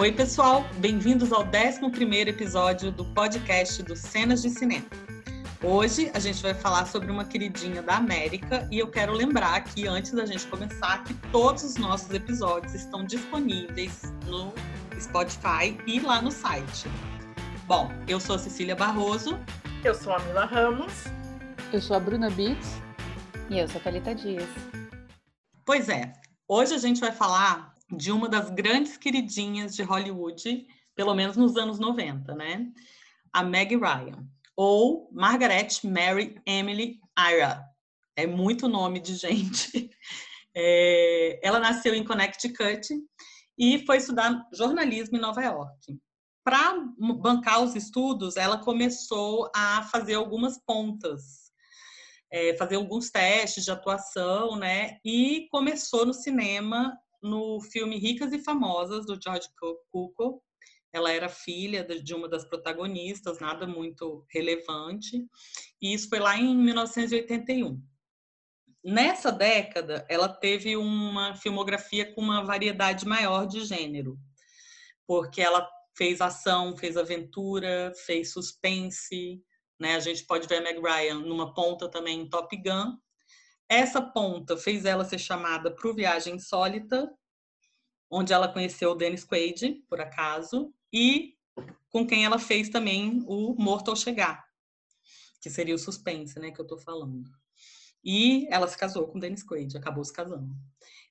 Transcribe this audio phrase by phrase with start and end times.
[0.00, 4.86] Oi, pessoal, bem-vindos ao 11 episódio do podcast do Cenas de Cinema.
[5.62, 9.86] Hoje a gente vai falar sobre uma queridinha da América e eu quero lembrar aqui,
[9.86, 14.54] antes da gente começar, que todos os nossos episódios estão disponíveis no
[14.98, 16.88] Spotify e lá no site.
[17.66, 19.38] Bom, eu sou a Cecília Barroso.
[19.84, 20.94] Eu sou a Mila Ramos.
[21.74, 22.80] Eu sou a Bruna Bits.
[23.50, 24.48] E eu sou a Thalita Dias.
[25.62, 26.14] Pois é,
[26.48, 31.56] hoje a gente vai falar de uma das grandes queridinhas de Hollywood, pelo menos nos
[31.56, 32.70] anos 90, né?
[33.32, 34.26] A Meg Ryan
[34.56, 37.64] ou Margaret Mary Emily Ira.
[38.14, 39.90] É muito nome de gente.
[40.52, 42.82] É, ela nasceu em Connecticut
[43.56, 45.96] e foi estudar jornalismo em Nova York.
[46.42, 46.74] Para
[47.22, 51.52] bancar os estudos, ela começou a fazer algumas pontas,
[52.32, 54.98] é, fazer alguns testes de atuação, né?
[55.04, 59.48] E começou no cinema no filme Ricas e Famosas, do George
[59.90, 60.40] Cukor,
[60.92, 65.24] ela era filha de uma das protagonistas, nada muito relevante,
[65.80, 67.80] e isso foi lá em 1981.
[68.82, 74.18] Nessa década, ela teve uma filmografia com uma variedade maior de gênero,
[75.06, 79.42] porque ela fez ação, fez aventura, fez suspense,
[79.78, 79.96] né?
[79.96, 82.96] A gente pode ver a Meg Ryan numa ponta também em Top Gun.
[83.70, 87.08] Essa ponta fez ela ser chamada para o Viagem Insólita,
[88.10, 91.36] onde ela conheceu o Dennis Quaid, por acaso, e
[91.88, 94.44] com quem ela fez também o Morto ao Chegar,
[95.40, 97.30] que seria o suspense, né, que eu tô falando.
[98.02, 100.52] E ela se casou com Dennis Quaid, acabou se casando.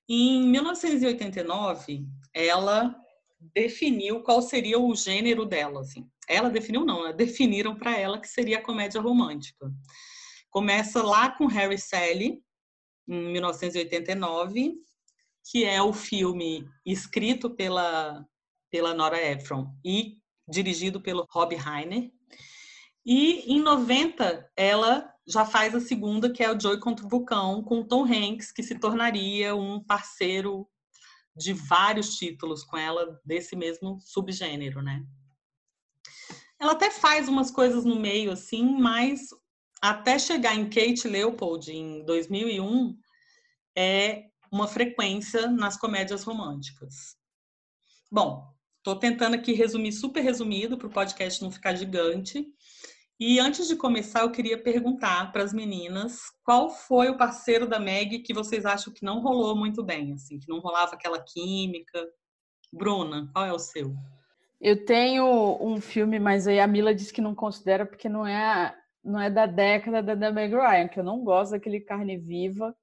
[0.08, 2.94] Em 1989, ela
[3.40, 6.10] definiu qual seria o gênero dela, assim.
[6.28, 7.14] Ela definiu não, né?
[7.14, 9.72] definiram para ela que seria a comédia romântica.
[10.50, 12.44] Começa lá com Harry Sally,
[13.10, 14.76] em 1989,
[15.52, 18.26] que é o filme escrito pela
[18.72, 22.12] pela Nora Ephron e dirigido pelo Rob Reiner.
[23.04, 27.64] E em 90 ela já faz a segunda, que é o Joy contra o Vulcão,
[27.64, 30.68] com Tom Hanks, que se tornaria um parceiro
[31.36, 35.04] de vários títulos com ela desse mesmo subgênero, né?
[36.60, 39.30] Ela até faz umas coisas no meio assim, mas
[39.82, 42.98] até chegar em Kate Leopold em 2001
[43.78, 47.16] é uma frequência nas comédias românticas.
[48.12, 52.48] Bom, Estou tentando aqui resumir super resumido para o podcast não ficar gigante.
[53.20, 57.78] E antes de começar, eu queria perguntar para as meninas qual foi o parceiro da
[57.78, 62.08] Meg que vocês acham que não rolou muito bem, assim, que não rolava aquela química.
[62.72, 63.94] Bruna, qual é o seu?
[64.62, 68.74] Eu tenho um filme, mas aí a Mila disse que não considera porque não é
[69.04, 72.76] não é da década da, da Meg Ryan, que eu não gosto daquele carne viva.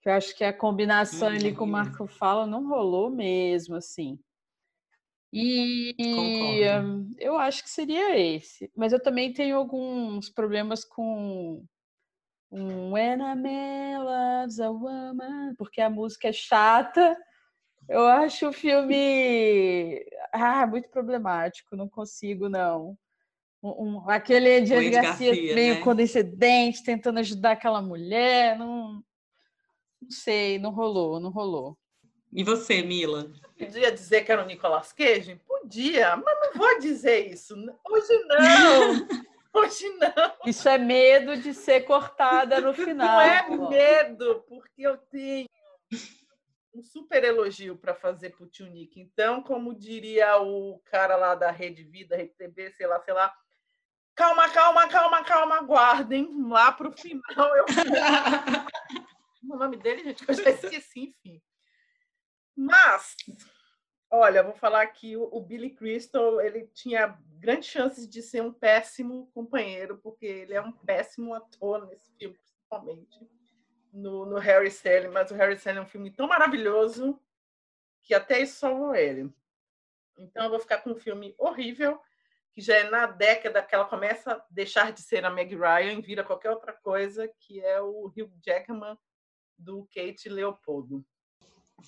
[0.00, 3.74] Que eu acho que a combinação hum, ali com o Marco fala não rolou mesmo,
[3.74, 4.18] assim.
[5.32, 7.08] E Concordo.
[7.18, 8.70] eu acho que seria esse.
[8.76, 11.64] Mas eu também tenho alguns problemas com
[12.50, 17.16] um When a Man Loves a Woman, porque a música é chata.
[17.88, 22.96] Eu acho o filme ah, muito problemático, não consigo, não.
[23.62, 25.80] Um, um, aquele de Garcia, Garcia meio né?
[25.80, 29.02] condescendente, tentando ajudar aquela mulher, não,
[30.00, 31.76] não sei, não rolou, não rolou.
[32.32, 33.32] E você, Mila?
[33.58, 35.40] Podia dizer que era o Nicolas Cage?
[35.46, 37.54] Podia, mas não vou dizer isso.
[37.84, 39.08] Hoje não.
[39.52, 40.34] Hoje não.
[40.46, 43.06] Isso é medo de ser cortada no final.
[43.06, 45.48] Não é medo, porque eu tenho
[46.74, 49.00] um super elogio para fazer para o Tunique.
[49.00, 53.34] Então, como diria o cara lá da Rede Vida, Rede TV, sei lá, sei lá,
[54.18, 57.56] calma, calma, calma, calma, aguardem lá para o final.
[57.56, 57.64] Eu...
[59.48, 61.40] o nome dele, gente, eu já esqueci, enfim.
[62.56, 63.14] Mas,
[64.10, 68.52] olha, vou falar que o, o Billy Crystal ele tinha grandes chances de ser um
[68.52, 73.30] péssimo companheiro, porque ele é um péssimo ator nesse filme, principalmente
[73.92, 75.12] no, no Harry Styles.
[75.12, 77.22] Mas o Harry Styles é um filme tão maravilhoso
[78.02, 79.32] que até isso salvou ele.
[80.18, 82.02] Então, eu vou ficar com um filme horrível,
[82.58, 85.92] que já é na década que ela começa a deixar de ser a Meg Ryan
[85.92, 88.98] e vira qualquer outra coisa, que é o Hugh Jackman
[89.56, 91.06] do Kate Leopoldo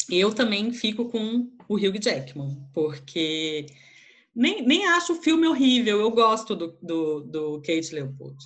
[0.09, 3.67] eu também fico com o Hugh Jackman, porque
[4.33, 8.37] nem, nem acho o filme horrível, eu gosto do, do, do Kate Leopold.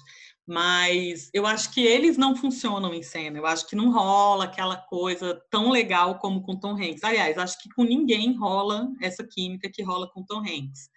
[0.46, 3.38] Mas eu acho que eles não funcionam em cena.
[3.38, 7.02] Eu acho que não rola aquela coisa tão legal como com Tom Hanks.
[7.02, 10.90] Aliás, acho que com ninguém rola essa química que rola com Tom Hanks.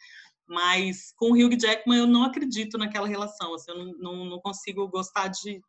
[0.47, 3.53] Mas com o Hugh Jackman eu não acredito naquela relação.
[3.53, 5.61] Assim, eu não, não, não consigo gostar de.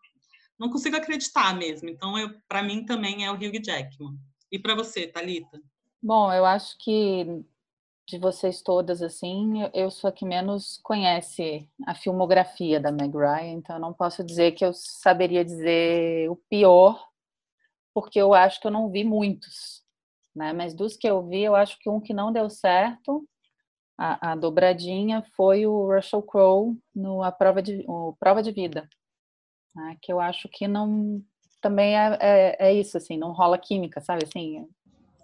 [0.59, 1.89] Não consigo acreditar mesmo.
[1.89, 2.15] Então,
[2.49, 4.17] para mim também é o Hugh Jackman.
[4.51, 5.61] E para você, Talita?
[6.03, 7.45] Bom, eu acho que
[8.09, 13.53] de vocês todas, assim, eu sou a que menos conhece a filmografia da Meg Ryan,
[13.53, 17.07] então eu não posso dizer que eu saberia dizer o pior,
[17.93, 19.85] porque eu acho que eu não vi muitos,
[20.35, 20.55] né?
[20.55, 23.29] Mas dos que eu vi, eu acho que um que não deu certo,
[23.99, 28.89] a, a dobradinha, foi o Russell Crowe no A Prova de, o Prova de Vida,
[29.75, 29.97] né?
[30.01, 31.21] que eu acho que não
[31.61, 34.23] também é, é, é, isso, assim, não rola química, sabe?
[34.25, 34.65] Assim,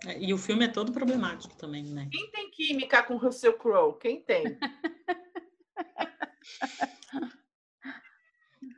[0.07, 2.09] é, e o filme é todo problemático também, né?
[2.11, 3.99] Quem tem química com Russell Crowe?
[3.99, 4.45] Quem tem?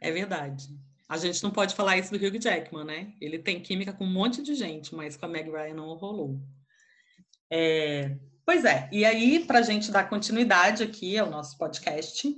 [0.00, 0.68] é verdade.
[1.08, 3.14] A gente não pode falar isso do Hugh Jackman, né?
[3.20, 6.38] Ele tem química com um monte de gente, mas com a Meg Ryan não rolou.
[7.50, 8.16] É...
[8.46, 12.32] Pois é, e aí, para a gente dar continuidade aqui ao nosso podcast,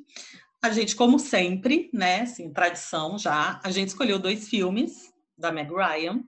[0.62, 5.70] a gente, como sempre, né, assim, tradição já, a gente escolheu dois filmes da Meg
[5.70, 6.24] Ryan.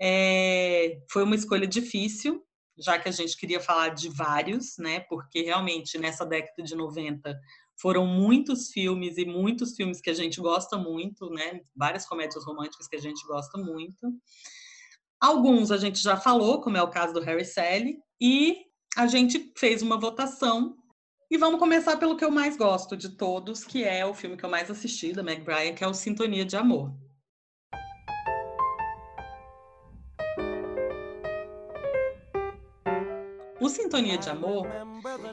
[0.00, 2.42] É, foi uma escolha difícil,
[2.78, 5.00] já que a gente queria falar de vários, né?
[5.00, 7.38] Porque realmente nessa década de 90
[7.78, 11.60] foram muitos filmes e muitos filmes que a gente gosta muito, né?
[11.76, 14.10] Várias comédias românticas que a gente gosta muito.
[15.20, 19.52] Alguns a gente já falou, como é o caso do Harry Sally, e a gente
[19.56, 20.76] fez uma votação.
[21.30, 24.44] E vamos começar pelo que eu mais gosto de todos, que é o filme que
[24.44, 26.92] eu mais assisti da Meg Ryan, que é o Sintonia de Amor.
[33.60, 34.66] O Sintonia de Amor,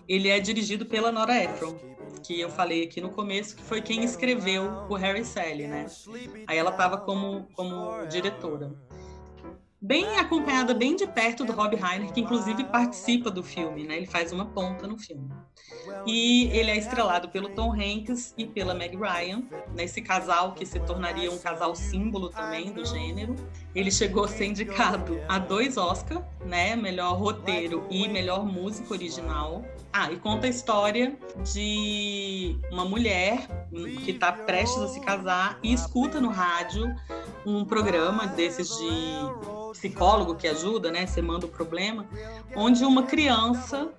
[0.08, 1.76] ele é dirigido pela Nora Ephron,
[2.24, 5.88] que eu falei aqui no começo, que foi quem escreveu o Harry Sally, né?
[6.46, 8.87] Aí ela estava como, como diretora
[9.82, 13.98] bem acompanhada bem de perto do Rob Reiner, que inclusive participa do filme, né?
[13.98, 15.30] Ele faz uma ponta no filme.
[16.06, 19.44] E ele é estrelado pelo Tom Hanks e pela Meg Ryan,
[19.76, 23.36] nesse casal que se tornaria um casal símbolo também do gênero.
[23.76, 26.76] Ele chegou a ser indicado a dois Oscars, né?
[26.76, 29.64] Melhor roteiro e melhor música original.
[29.92, 31.18] Ah, e conta a história
[31.54, 33.48] de uma mulher
[34.04, 36.94] que está prestes a se casar e escuta no rádio
[37.46, 41.06] um programa desses de psicólogo que ajuda, né?
[41.06, 42.08] Você manda o problema,
[42.56, 43.94] onde uma criança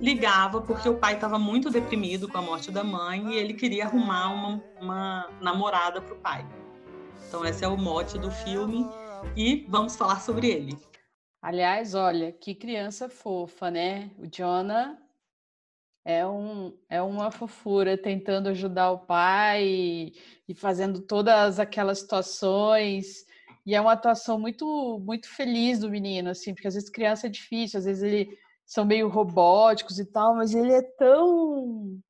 [0.00, 3.86] ligava porque o pai estava muito deprimido com a morte da mãe e ele queria
[3.86, 6.46] arrumar uma, uma namorada para o pai.
[7.28, 8.86] Então esse é o mote do filme
[9.36, 10.76] e vamos falar sobre ele.
[11.40, 14.10] Aliás, olha, que criança fofa, né?
[14.18, 14.96] O Jonah
[16.04, 20.12] é, um, é uma fofura tentando ajudar o pai e,
[20.48, 23.26] e fazendo todas aquelas situações
[23.64, 27.30] e é uma atuação muito muito feliz do menino, assim, porque às vezes criança é
[27.30, 32.00] difícil, às vezes eles são meio robóticos e tal, mas ele é tão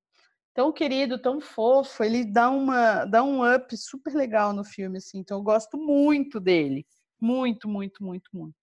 [0.54, 5.19] tão querido, tão fofo, ele dá uma dá um up super legal no filme, assim.
[5.19, 6.87] Então eu gosto muito dele,
[7.20, 8.55] muito, muito, muito, muito.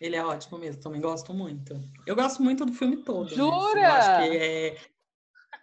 [0.00, 1.74] Ele é ótimo mesmo, também gosto muito.
[2.06, 3.28] Eu gosto muito do filme todo.
[3.28, 3.74] Jura?
[3.74, 3.86] Né?
[3.86, 4.76] Eu acho que é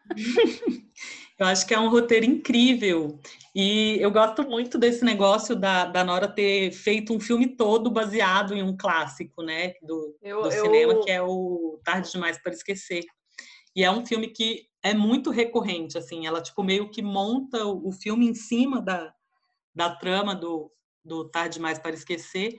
[1.38, 3.20] Eu acho que é um roteiro incrível.
[3.54, 8.56] E eu gosto muito desse negócio da, da Nora ter feito um filme todo baseado
[8.56, 9.74] em um clássico, né?
[9.82, 11.02] Do, eu, do cinema, eu...
[11.02, 13.04] que é o Tarde Demais para Esquecer.
[13.76, 16.26] E é um filme que é muito recorrente, assim.
[16.26, 19.14] Ela, tipo, meio que monta o filme em cima da,
[19.76, 20.72] da trama do,
[21.06, 22.58] do Tarde Demais para Esquecer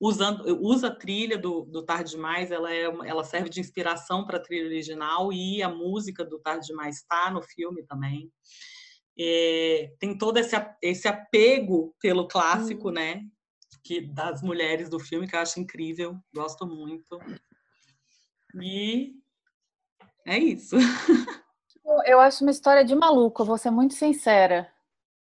[0.00, 4.38] usando, usa a trilha do, do Tarde Demais, ela, é, ela serve de inspiração para
[4.38, 8.30] a trilha original e a música do Tarde Demais está no filme também.
[9.18, 12.92] É, tem todo esse, esse apego pelo clássico, hum.
[12.92, 13.22] né?
[13.82, 17.18] Que, das mulheres do filme, que eu acho incrível, gosto muito.
[18.60, 19.14] E
[20.26, 20.76] é isso.
[22.04, 24.70] Eu acho uma história de maluco, vou ser muito sincera.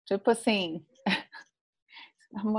[0.06, 0.86] Tipo assim,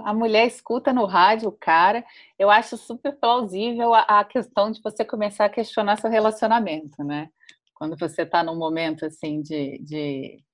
[0.04, 2.04] a mulher escuta no rádio o cara.
[2.38, 7.30] Eu acho super plausível a, a, questão de você começar a questionar seu relacionamento, né?
[7.74, 10.44] Quando você está num momento assim de, de,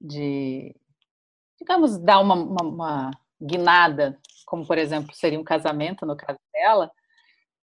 [0.00, 0.74] de
[1.58, 3.10] digamos, dar uma, uma, uma,
[3.40, 6.90] guinada, como por exemplo seria um casamento no caso dela,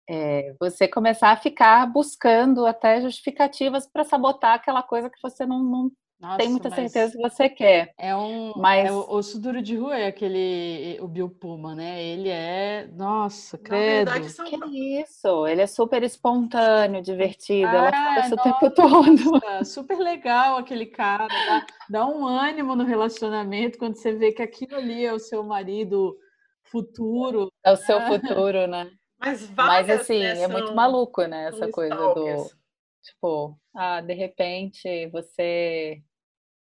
[0.08, 5.64] é, você começar a ficar buscando até justificativas para sabotar aquela coisa que você não,
[5.64, 7.94] não nossa, tem muita certeza que você quer.
[7.98, 8.54] É um.
[8.56, 8.88] Mas...
[8.88, 10.98] É o osso duro de rua é aquele.
[11.02, 12.02] O Bill Puma, né?
[12.02, 12.88] Ele é.
[12.94, 14.12] Nossa, credo.
[14.12, 14.46] verdade, são...
[14.46, 15.46] Que isso?
[15.48, 17.68] Ele é super espontâneo, divertido.
[17.68, 19.66] Ah, ela fala isso o tempo todo.
[19.66, 21.28] Super legal aquele cara.
[21.28, 25.44] Dá, dá um ânimo no relacionamento quando você vê que aquilo ali é o seu
[25.44, 26.18] marido
[26.64, 27.52] futuro.
[27.66, 28.90] É o seu futuro, né?
[29.20, 31.48] Mas, Mas assim, é muito maluco, né?
[31.48, 32.63] Essa coisa do.
[33.04, 36.02] Tipo, ah, de repente você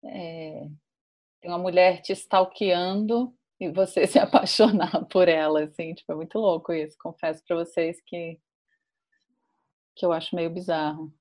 [0.04, 0.68] é,
[1.40, 6.38] tem uma mulher te stalkeando e você se apaixonar por ela, assim, tipo, é muito
[6.38, 6.96] louco isso.
[6.98, 8.40] Confesso para vocês que
[9.96, 11.14] que eu acho meio bizarro.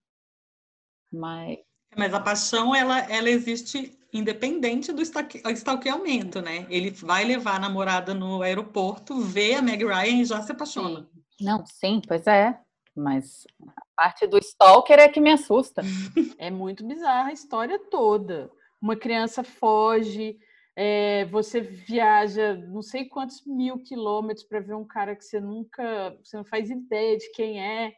[1.11, 1.59] Mas
[1.95, 6.65] mas a paixão ela, ela existe independente do stalkeamento, né?
[6.69, 11.07] Ele vai levar a namorada no aeroporto, vê a Meg Ryan e já se apaixona.
[11.39, 12.59] Não, sim, pois é.
[12.95, 15.81] Mas a parte do stalker é que me assusta.
[16.37, 18.51] É muito bizarra a história toda.
[18.81, 20.37] Uma criança foge,
[20.75, 26.17] é, você viaja não sei quantos mil quilômetros para ver um cara que você nunca,
[26.23, 27.93] você não faz ideia de quem é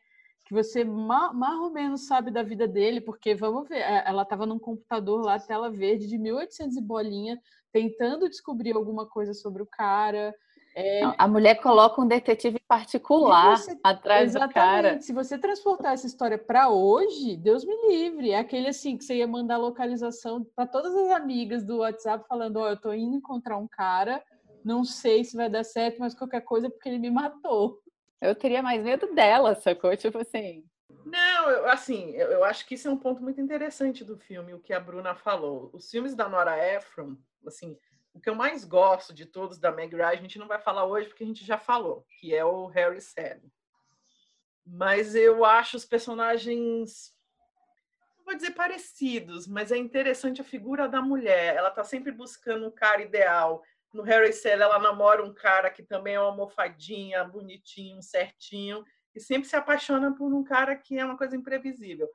[0.46, 4.46] que você mais ou menos sabe da vida dele, porque vamos ver, é, ela estava
[4.46, 9.66] num computador lá, tela verde de 1800 e bolinha, tentando descobrir alguma coisa sobre o
[9.66, 10.34] cara.
[10.78, 11.02] É...
[11.18, 13.80] A mulher coloca um detetive particular você...
[13.82, 14.50] atrás Exatamente.
[14.50, 15.02] do cara.
[15.02, 18.32] Se você transportar essa história para hoje, Deus me livre.
[18.32, 22.58] É aquele assim que você ia mandar localização para todas as amigas do WhatsApp falando:
[22.58, 24.22] Ó, oh, eu tô indo encontrar um cara,
[24.66, 27.80] não sei se vai dar certo, mas qualquer coisa porque ele me matou.
[28.22, 29.96] Eu teria mais medo dela, sacou?
[29.96, 30.66] Tipo assim.
[31.06, 34.54] Não, eu, assim, eu, eu, acho que isso é um ponto muito interessante do filme,
[34.54, 35.70] o que a Bruna falou.
[35.72, 37.16] Os filmes da Nora Ephron,
[37.46, 37.78] assim,
[38.16, 40.86] o que eu mais gosto de todos da Meg Ryan, a gente não vai falar
[40.86, 43.52] hoje porque a gente já falou, que é o Harry Sally.
[44.66, 47.14] Mas eu acho os personagens,
[48.26, 51.58] vou dizer parecidos, mas é interessante a figura da mulher.
[51.58, 53.62] Ela tá sempre buscando um cara ideal
[53.94, 59.20] no Harry Sally, ela namora um cara que também é uma almofadinha, bonitinho, certinho, e
[59.20, 62.10] sempre se apaixona por um cara que é uma coisa imprevisível.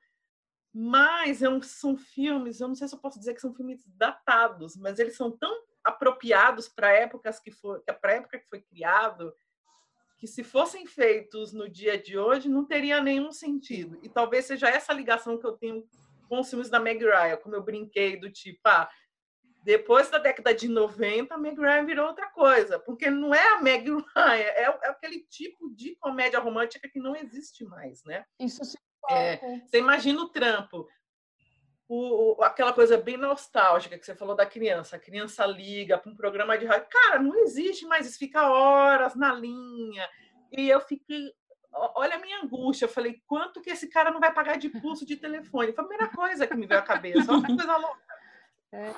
[0.72, 4.76] Mas é são filmes, eu não sei se eu posso dizer que são filmes datados,
[4.76, 9.34] mas eles são tão apropriados para épocas que foi, para época que foi criado,
[10.18, 13.98] que se fossem feitos no dia de hoje não teria nenhum sentido.
[14.02, 15.82] E talvez seja essa ligação que eu tenho
[16.28, 18.88] com os filmes da Meg Ryan, como eu brinquei do tipo, ah,
[19.64, 23.62] depois da década de 90, a Meg Ryan virou outra coisa, porque não é a
[23.62, 28.24] Meg Ryan, é, é aquele tipo de comédia romântica que não existe mais, né?
[28.38, 28.78] Isso sim.
[29.08, 30.86] É, você imagina o trampo,
[31.92, 34.94] o, aquela coisa bem nostálgica que você falou da criança.
[34.94, 36.86] A criança liga para um programa de rádio.
[36.88, 40.08] Cara, não existe mais isso, fica horas na linha.
[40.52, 41.34] E eu fiquei.
[41.72, 42.84] Olha a minha angústia.
[42.84, 45.72] Eu falei, quanto que esse cara não vai pagar de pulso de telefone?
[45.72, 47.32] Foi a primeira coisa que me veio à cabeça.
[47.32, 48.00] Olha que coisa louca.
[48.72, 48.94] É,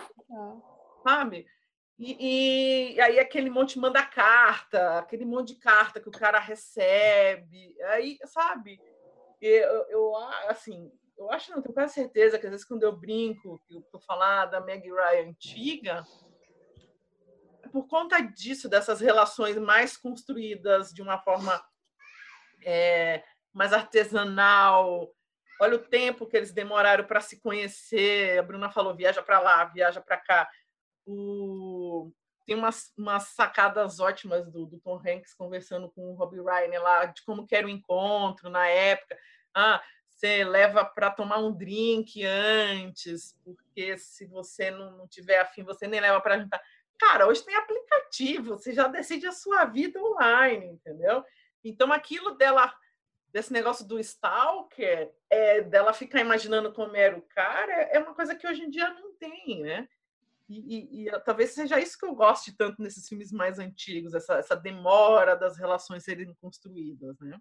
[1.02, 1.46] Sabe?
[1.98, 7.74] E, e, aí aquele monte manda carta, aquele monte de carta que o cara recebe,
[7.84, 8.78] aí, sabe?
[9.40, 10.16] Eu, eu
[10.48, 14.00] assim, eu acho, não tenho quase certeza que às vezes quando eu brinco, que eu
[14.00, 16.04] falar da Meg Ryan antiga,
[17.62, 21.62] é por conta disso, dessas relações mais construídas de uma forma
[22.64, 25.12] é, mais artesanal,
[25.62, 28.36] Olha o tempo que eles demoraram para se conhecer.
[28.36, 30.50] A Bruna falou: viaja para lá, viaja para cá.
[31.06, 32.10] O...
[32.44, 37.06] Tem umas, umas sacadas ótimas do, do, Tom Hanks conversando com o Robbie Ryan lá
[37.06, 39.16] de como que era o encontro na época.
[39.54, 39.80] Ah,
[40.22, 45.88] você leva para tomar um drink antes, porque se você não, não tiver afim, você
[45.88, 46.62] nem leva para jantar.
[46.96, 51.24] Cara, hoje tem aplicativo, você já decide a sua vida online, entendeu?
[51.64, 52.72] Então, aquilo dela
[53.32, 58.36] desse negócio do stalker, é, dela ficar imaginando como era o cara, é uma coisa
[58.36, 59.88] que hoje em dia não tem, né?
[60.48, 64.34] E, e, e, talvez seja isso que eu goste tanto nesses filmes mais antigos, essa,
[64.34, 67.40] essa demora das relações serem construídas, né?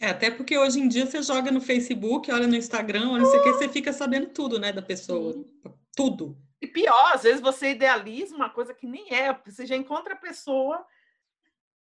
[0.00, 3.36] É, até porque hoje em dia você joga no Facebook, olha no Instagram, olha isso
[3.36, 5.32] aqui, você fica sabendo tudo, né, da pessoa.
[5.32, 5.44] Sim.
[5.96, 6.36] Tudo.
[6.60, 10.16] E pior, às vezes você idealiza uma coisa que nem é, você já encontra a
[10.16, 10.86] pessoa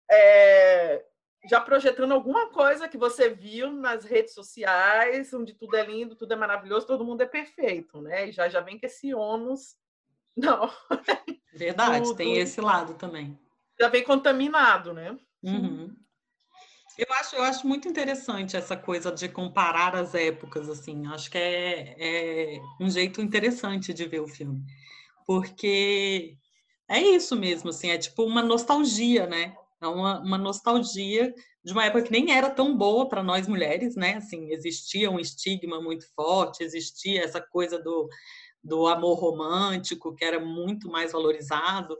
[0.10, 1.03] é,
[1.46, 6.34] já projetando alguma coisa que você viu nas redes sociais, onde tudo é lindo, tudo
[6.34, 8.29] é maravilhoso, todo mundo é perfeito, né?
[8.29, 9.75] E já, já vem com esse ônus.
[10.36, 10.72] Não.
[11.53, 12.17] Verdade, tudo.
[12.17, 13.38] tem esse lado também.
[13.79, 15.17] Já vem contaminado, né?
[15.43, 15.96] Uhum.
[16.97, 21.07] Eu acho, eu acho muito interessante essa coisa de comparar as épocas, assim.
[21.07, 21.95] Acho que é,
[22.57, 24.63] é um jeito interessante de ver o filme.
[25.25, 26.38] Porque
[26.88, 29.55] é isso mesmo, assim, é tipo uma nostalgia, né?
[29.81, 31.33] É uma, uma nostalgia
[31.63, 34.15] de uma época que nem era tão boa para nós mulheres, né?
[34.15, 38.07] Assim, existia um estigma muito forte, existia essa coisa do,
[38.63, 41.97] do amor romântico, que era muito mais valorizado.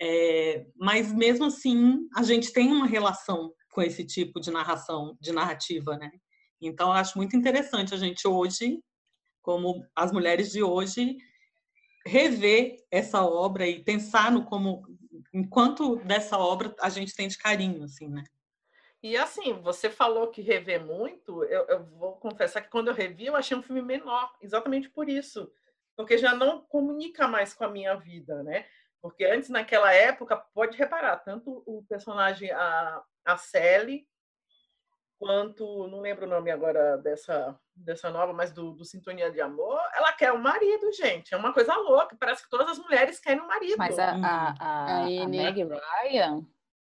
[0.00, 5.32] É, mas mesmo assim, a gente tem uma relação com esse tipo de narração, de
[5.32, 6.12] narrativa, né?
[6.60, 8.80] Então, acho muito interessante a gente hoje,
[9.42, 11.18] como as mulheres de hoje,
[12.06, 14.86] rever essa obra e pensar no como
[15.32, 18.22] enquanto dessa obra a gente tem de carinho, assim, né?
[19.02, 23.26] E assim, você falou que rever muito, eu, eu, vou confessar que quando eu revi,
[23.26, 25.52] eu achei um filme menor, exatamente por isso.
[25.94, 28.64] Porque já não comunica mais com a minha vida, né?
[29.02, 34.06] Porque antes, naquela época, pode reparar, tanto o personagem, a, a Sally,
[35.18, 39.80] quanto, não lembro o nome agora dessa, dessa nova, mas do, do Sintonia de Amor,
[39.96, 41.32] ela quer um marido, gente.
[41.32, 42.16] É uma coisa louca.
[42.18, 43.76] Parece que todas as mulheres querem um marido.
[43.78, 46.44] Mas a, a, a, a, a Meg Ryan.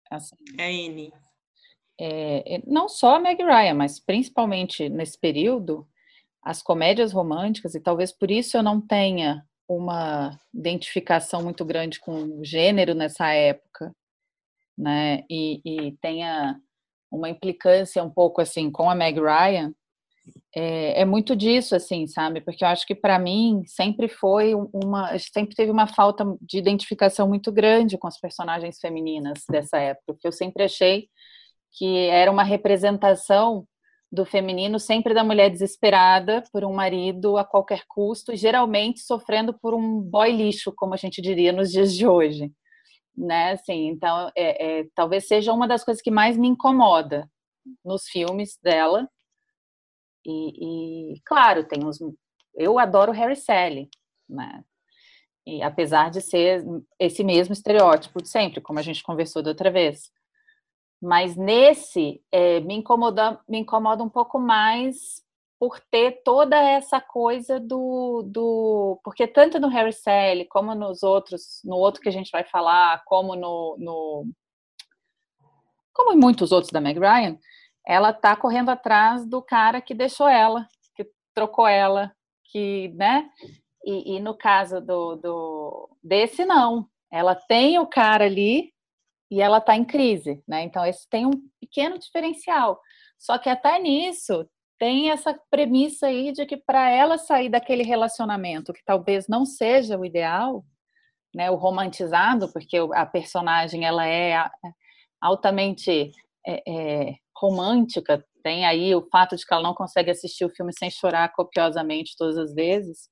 [0.10, 1.14] Assim, é a Anne.
[2.00, 5.88] É, não só a Meg Ryan, mas principalmente nesse período,
[6.42, 12.40] as comédias românticas, e talvez por isso eu não tenha uma identificação muito grande com
[12.40, 13.96] o gênero nessa época,
[14.78, 15.24] né?
[15.30, 16.60] E, e tenha
[17.12, 19.74] uma implicância um pouco assim com a Meg Ryan,
[20.56, 22.42] é, é, muito disso, assim, sabe?
[22.42, 27.28] Porque eu acho que para mim sempre foi uma, sempre teve uma falta de identificação
[27.28, 31.10] muito grande com as personagens femininas dessa época, porque eu sempre achei
[31.72, 33.66] que era uma representação
[34.12, 39.74] do feminino sempre da mulher desesperada por um marido a qualquer custo, geralmente sofrendo por
[39.74, 42.52] um boy lixo, como a gente diria nos dias de hoje,
[43.16, 43.52] né?
[43.54, 47.30] Assim, então, é, é, talvez seja uma das coisas que mais me incomoda
[47.84, 49.10] nos filmes dela.
[50.26, 52.00] E, e claro, tem os,
[52.56, 53.90] eu adoro Harry Sally,
[54.30, 54.64] né?
[55.46, 56.64] E apesar de ser
[57.00, 60.12] esse mesmo estereótipo de sempre, como a gente conversou da outra vez.
[61.02, 65.24] Mas nesse é, me incomoda me incomoda um pouco mais
[65.62, 71.62] por ter toda essa coisa do, do porque tanto no Harry Sally como nos outros
[71.64, 74.26] no outro que a gente vai falar como no, no
[75.94, 77.38] como em muitos outros da Meg Ryan
[77.86, 82.12] ela tá correndo atrás do cara que deixou ela que trocou ela
[82.46, 83.30] que né
[83.86, 88.74] e, e no caso do, do desse não ela tem o cara ali
[89.30, 90.62] e ela está em crise, né?
[90.62, 92.82] Então, esse tem um pequeno diferencial.
[93.18, 94.46] Só que até nisso
[94.82, 99.96] tem essa premissa aí de que para ela sair daquele relacionamento que talvez não seja
[99.96, 100.66] o ideal,
[101.36, 104.44] né, o romantizado, porque a personagem ela é
[105.22, 106.12] altamente
[106.48, 110.74] é, é, romântica, tem aí o fato de que ela não consegue assistir o filme
[110.74, 113.08] sem chorar copiosamente todas as vezes.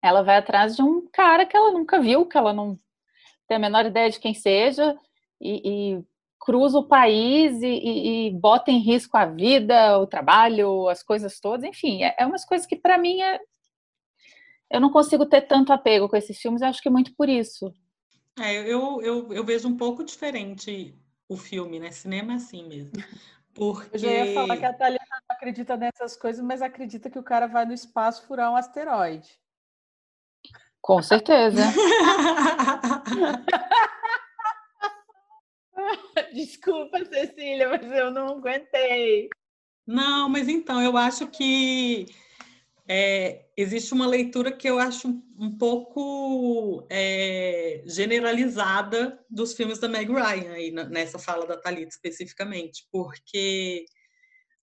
[0.00, 2.78] Ela vai atrás de um cara que ela nunca viu, que ela não
[3.48, 4.96] tem a menor ideia de quem seja,
[5.40, 6.04] e, e
[6.40, 11.38] cruza o país e, e, e, bota em risco a vida, o trabalho, as coisas
[11.38, 13.38] todas, enfim, é, é umas coisas que para mim é,
[14.70, 17.72] eu não consigo ter tanto apego com esses filmes, acho que é muito por isso.
[18.38, 20.96] É, eu, eu, eu vejo um pouco diferente
[21.28, 21.90] o filme, né?
[21.90, 22.92] Cinema é assim mesmo.
[23.52, 23.96] Porque...
[23.96, 27.22] Eu já ia falar que a Thalita não acredita nessas coisas, mas acredita que o
[27.22, 29.28] cara vai no espaço furar um asteroide.
[30.80, 31.62] Com certeza.
[36.34, 39.28] Desculpa, Cecília, mas eu não aguentei.
[39.86, 42.06] Não, mas então, eu acho que
[42.88, 50.10] é, existe uma leitura que eu acho um pouco é, generalizada dos filmes da Meg
[50.10, 53.84] Ryan, aí, nessa fala da Thalita especificamente, porque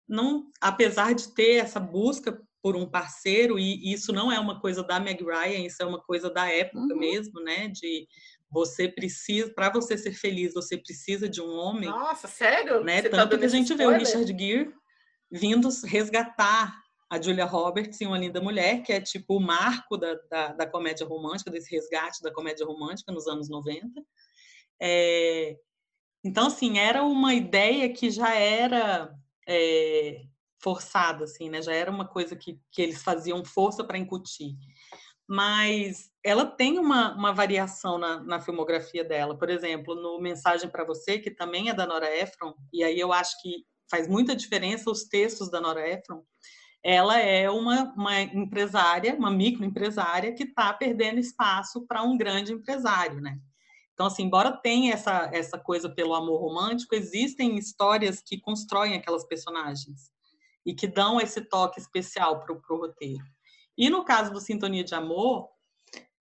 [0.09, 4.83] não, apesar de ter essa busca por um parceiro, e isso não é uma coisa
[4.83, 6.99] da Meg Ryan, isso é uma coisa da época uhum.
[6.99, 7.69] mesmo, né?
[7.69, 8.09] De
[8.51, 11.89] você precisa, para você ser feliz, você precisa de um homem.
[11.89, 12.83] Nossa, sério?
[12.83, 13.03] Né?
[13.03, 13.89] Você tá Tanto tá que a gente spoiler?
[13.89, 14.75] vê o Richard Gere
[15.31, 16.81] vindo resgatar
[17.11, 20.67] a Julia Roberts em Uma Linda Mulher, que é tipo o marco da, da, da
[20.67, 24.03] comédia romântica, desse resgate da comédia romântica nos anos 90.
[24.81, 25.57] É,
[26.25, 29.13] então, assim, era uma ideia que já era
[29.49, 30.23] é,
[30.61, 31.63] forçada, assim, né?
[31.63, 34.57] Já era uma coisa que, que eles faziam força para incutir
[35.29, 39.39] mas ela tem uma, uma variação na, na, filmografia dela.
[39.39, 43.13] Por exemplo, no Mensagem para Você, que também é da Nora Ephron, e aí eu
[43.13, 46.25] acho que faz muita diferença os textos da Nora Ephron,
[46.83, 53.21] ela é uma, uma empresária, uma microempresária que está perdendo espaço para um grande empresário,
[53.21, 53.39] né?
[53.95, 59.25] Então, assim, embora tenha essa, essa coisa pelo amor romântico, existem histórias que constroem aquelas
[59.25, 60.11] personagens
[60.67, 63.25] e que dão esse toque especial para o roteiro.
[63.79, 65.55] E no caso do Sintonia de Amor,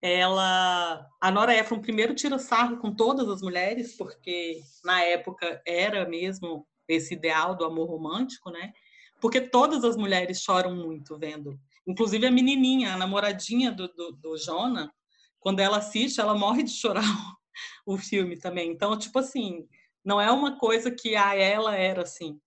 [0.06, 6.08] ela, a Nora Ephron primeiro tira sarro com todas as mulheres, porque na época era
[6.08, 8.72] mesmo esse ideal do amor romântico, né?
[9.20, 11.60] Porque todas as mulheres choram muito vendo.
[11.88, 14.92] Inclusive a menininha, a namoradinha do, do, do Jonah,
[15.40, 17.02] quando ela assiste, ela morre de chorar
[17.84, 18.70] o filme também.
[18.70, 19.68] Então, tipo assim,
[20.04, 22.40] não é uma coisa que a ela era assim.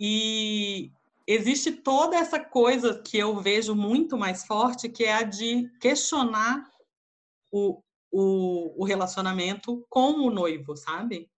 [0.00, 0.90] E
[1.26, 6.64] existe toda essa coisa que eu vejo muito mais forte, que é a de questionar
[7.56, 11.30] o, o, o relacionamento com o noivo, sabe?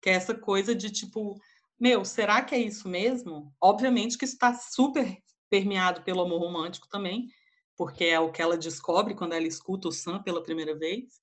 [0.00, 1.40] Que é essa coisa de tipo,
[1.78, 3.52] meu, será que é isso mesmo?
[3.60, 5.16] Obviamente que está super
[5.50, 7.28] permeado pelo amor romântico também,
[7.76, 11.20] porque é o que ela descobre quando ela escuta o Sam pela primeira vez.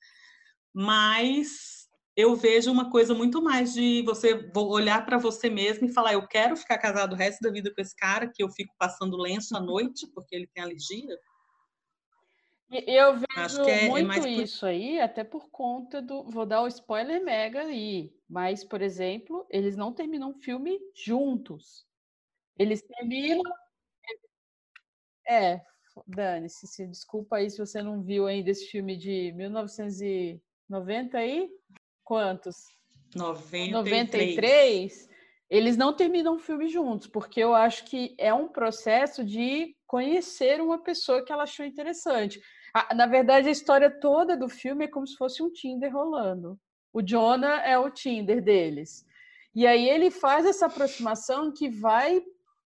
[0.73, 6.13] Mas eu vejo uma coisa muito mais de você olhar para você mesmo e falar:
[6.13, 9.17] eu quero ficar casado o resto da vida com esse cara, que eu fico passando
[9.17, 11.17] lenço à noite porque ele tem alergia.
[12.87, 16.23] Eu vejo é, é muito é isso aí, até por conta do.
[16.23, 21.85] Vou dar o spoiler mega aí, mas, por exemplo, eles não terminam o filme juntos.
[22.57, 23.43] Eles terminam.
[25.27, 25.61] É,
[26.07, 31.49] dane-se, se desculpa aí se você não viu ainda esse filme de 1990 aí.
[32.03, 32.65] Quantos?
[33.15, 33.71] 93.
[33.71, 35.09] 93.
[35.49, 40.59] Eles não terminam o filme juntos, porque eu acho que é um processo de conhecer
[40.59, 42.41] uma pessoa que ela achou interessante.
[42.95, 46.59] Na verdade, a história toda do filme é como se fosse um Tinder rolando.
[46.91, 49.05] O Jonah é o Tinder deles.
[49.53, 52.23] E aí ele faz essa aproximação que vai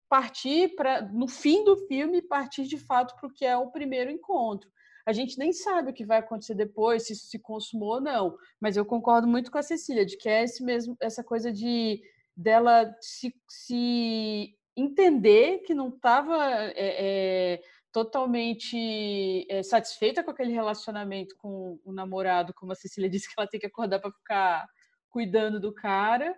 [0.10, 4.10] partir para, no fim do filme, partir de fato para o que é o primeiro
[4.10, 4.70] encontro.
[5.06, 8.38] A gente nem sabe o que vai acontecer depois, se isso se consumou ou não.
[8.60, 12.02] Mas eu concordo muito com a Cecília, de que é esse mesmo, essa coisa de
[12.36, 17.62] dela se, se entender que não estava é, é,
[17.98, 23.48] totalmente é, satisfeita com aquele relacionamento com o namorado, como a Cecília disse que ela
[23.48, 24.68] tem que acordar para ficar
[25.10, 26.36] cuidando do cara.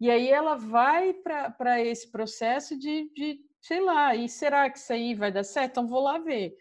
[0.00, 4.90] E aí ela vai para esse processo de, de, sei lá, e será que isso
[4.90, 5.72] aí vai dar certo?
[5.72, 6.56] Então vou lá ver.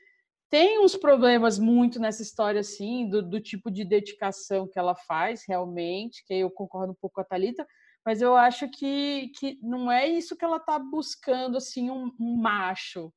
[0.50, 5.46] Tem uns problemas muito nessa história, assim, do, do tipo de dedicação que ela faz,
[5.48, 7.66] realmente, que eu concordo um pouco com a Thalita,
[8.06, 12.36] mas eu acho que, que não é isso que ela está buscando, assim, um, um
[12.36, 13.14] macho,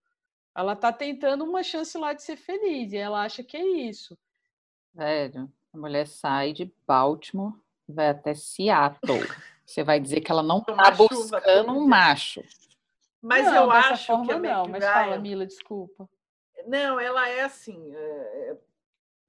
[0.54, 4.16] ela tá tentando uma chance lá de ser feliz e ela acha que é isso.
[4.92, 7.54] Velho, a mulher sai de Baltimore,
[7.88, 9.18] vai até Seattle.
[9.66, 12.42] Você vai dizer que ela não tá buscando um macho.
[13.20, 14.68] Mas não, eu acho forma, que a não.
[14.68, 16.08] Mas fala, Mila, desculpa.
[16.66, 17.94] Não, ela é assim.
[17.94, 18.50] É...
[18.50, 18.56] é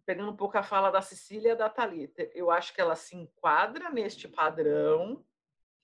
[0.06, 3.16] pegando um pouco a fala da Cecília e da Thalita, eu acho que ela se
[3.16, 5.26] enquadra neste padrão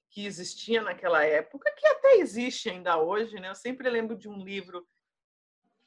[0.10, 3.50] que existia naquela época, que até existe ainda hoje, né?
[3.50, 4.86] Eu sempre lembro de um livro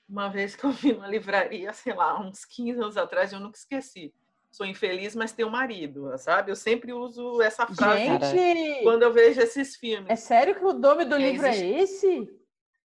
[0.08, 3.58] uma vez que eu vi numa livraria, sei lá, uns 15 anos atrás, eu nunca
[3.58, 4.12] esqueci.
[4.50, 6.52] Sou infeliz, mas tenho marido, sabe?
[6.52, 10.08] Eu sempre uso essa frase Gente, quando eu vejo esses filmes.
[10.08, 11.74] É sério que o nome do é, livro é existe...
[11.74, 12.40] é esse?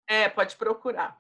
[0.07, 1.16] É, pode procurar.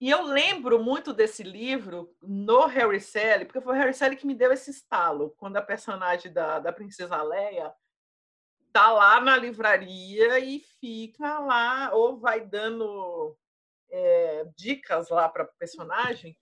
[0.00, 4.26] E eu lembro muito desse livro no Harry Sally, porque foi o Harry Sally que
[4.26, 7.72] me deu esse estalo, quando a personagem da, da Princesa Leia
[8.72, 13.34] tá lá na livraria e fica lá, ou vai dando
[13.96, 16.36] é, dicas lá para personagem,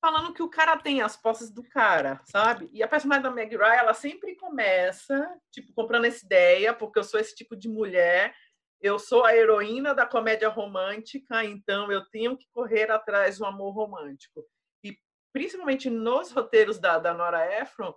[0.00, 2.68] falando que o cara tem as posses do cara, sabe?
[2.72, 7.04] E a personagem da Meg Ryan, ela sempre começa, tipo, comprando essa ideia, porque eu
[7.04, 8.34] sou esse tipo de mulher,
[8.80, 13.72] eu sou a heroína da comédia romântica, então eu tenho que correr atrás do amor
[13.72, 14.44] romântico.
[14.84, 14.98] E
[15.32, 17.94] principalmente nos roteiros da, da Nora Ephron,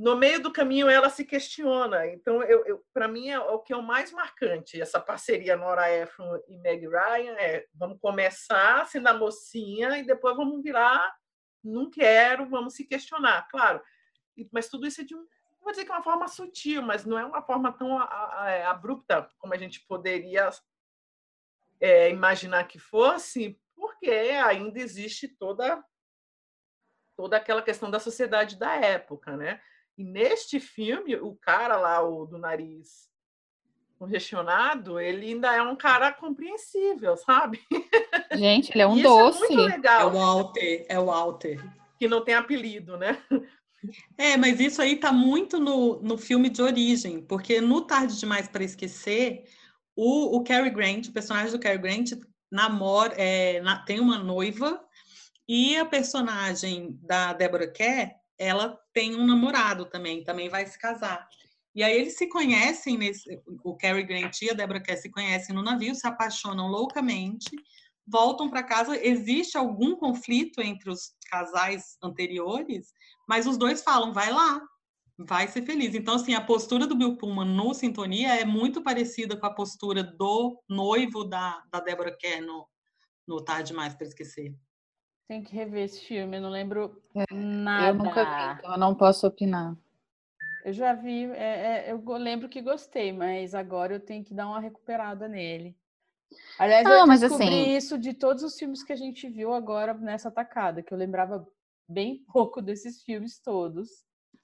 [0.00, 2.06] no meio do caminho ela se questiona.
[2.06, 5.92] Então, eu, eu para mim, é o que é o mais marcante, essa parceria Nora
[5.94, 11.14] Ephron e Meg Ryan, é vamos começar sendo a mocinha e depois vamos virar
[11.62, 13.82] não quero, vamos se questionar, claro.
[14.50, 15.26] Mas tudo isso é de um,
[15.60, 18.00] vou dizer que é uma forma sutil, mas não é uma forma tão
[18.46, 20.48] é, abrupta como a gente poderia
[21.78, 25.84] é, imaginar que fosse, porque ainda existe toda
[27.14, 29.60] toda aquela questão da sociedade da época, né?
[30.00, 33.10] E neste filme, o cara lá, o do nariz
[33.98, 37.60] congestionado, ele ainda é um cara compreensível, sabe?
[38.32, 39.44] Gente, ele é um Isso doce.
[39.44, 40.00] É muito legal.
[40.00, 41.62] É o Walter, é o Walter.
[41.98, 43.22] Que não tem apelido, né?
[44.16, 48.48] É, mas isso aí tá muito no, no filme de origem, porque no Tarde Demais
[48.48, 49.44] para Esquecer,
[49.94, 52.12] o, o Cary Grant, o personagem do Cary Grant,
[52.50, 54.82] namora, é, na, tem uma noiva,
[55.46, 61.28] e a personagem da Deborah Kerr ela tem um namorado também, também vai se casar.
[61.74, 65.54] E aí eles se conhecem, nesse, o Cary Grant e a Deborah Kerr se conhecem
[65.54, 67.50] no navio, se apaixonam loucamente,
[68.06, 68.96] voltam para casa.
[68.96, 72.88] Existe algum conflito entre os casais anteriores,
[73.28, 74.60] mas os dois falam, vai lá,
[75.18, 75.94] vai ser feliz.
[75.94, 80.02] Então, assim, a postura do Bill Pullman no Sintonia é muito parecida com a postura
[80.02, 82.66] do noivo da, da Deborah Kerr no,
[83.28, 84.56] no Tarde Mais para Esquecer.
[85.30, 87.86] Tem que rever esse filme, eu não lembro é, nada.
[87.86, 89.76] Eu nunca vi, então eu não posso opinar.
[90.64, 94.48] Eu já vi, é, é, eu lembro que gostei, mas agora eu tenho que dar
[94.48, 95.76] uma recuperada nele.
[96.58, 97.76] Aliás, não, eu mas descobri assim...
[97.76, 101.46] isso de todos os filmes que a gente viu agora nessa tacada, que eu lembrava
[101.88, 103.88] bem pouco desses filmes todos.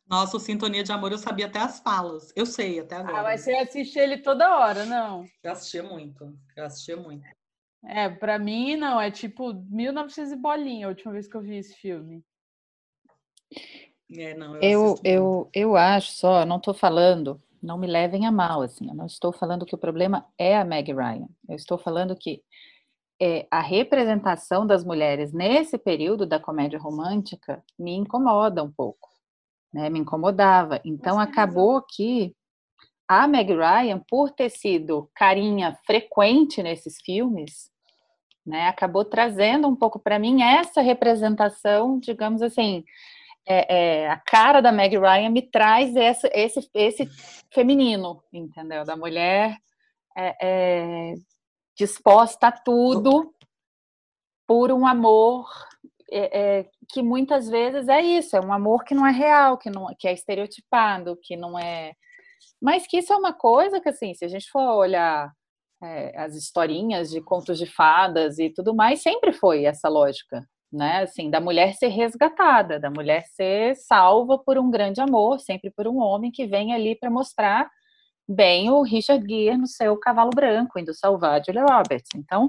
[0.08, 2.32] Nossa, o Sintonia de Amor eu sabia até as falas.
[2.36, 3.18] Eu sei até ah, agora.
[3.18, 5.24] Ah, mas você assiste ele toda hora, não?
[5.42, 6.32] Eu assistia muito.
[6.56, 7.26] Eu assistia muito.
[7.84, 11.56] É, para mim não, é tipo 1900 e bolinha a última vez que eu vi
[11.56, 12.24] esse filme.
[14.10, 18.32] É, não, eu, Eu, eu, eu acho só, não estou falando, não me levem a
[18.32, 21.28] mal, assim, eu não estou falando que o problema é a Meg Ryan.
[21.48, 22.42] Eu estou falando que
[23.20, 29.08] é, a representação das mulheres nesse período da comédia romântica me incomoda um pouco,
[29.72, 29.88] né?
[29.88, 30.80] Me incomodava.
[30.84, 32.35] Então acabou que
[33.08, 37.70] a Meg Ryan, por ter sido carinha frequente nesses filmes,
[38.44, 42.84] né, acabou trazendo um pouco para mim essa representação, digamos assim,
[43.46, 47.08] é, é, a cara da Meg Ryan me traz essa, esse, esse
[47.52, 48.84] feminino, entendeu?
[48.84, 49.56] Da mulher
[50.16, 51.14] é, é,
[51.76, 53.32] disposta a tudo
[54.46, 55.48] por um amor
[56.10, 59.70] é, é, que muitas vezes é isso, é um amor que não é real, que,
[59.70, 61.94] não, que é estereotipado, que não é.
[62.60, 65.32] Mas que isso é uma coisa que, assim, se a gente for olhar
[65.82, 71.02] é, as historinhas de contos de fadas e tudo mais, sempre foi essa lógica, né?
[71.02, 75.86] Assim, da mulher ser resgatada, da mulher ser salva por um grande amor, sempre por
[75.86, 77.70] um homem que vem ali para mostrar
[78.28, 82.10] bem o Richard Gere no seu cavalo branco, indo salvar Julia Roberts.
[82.16, 82.48] Então,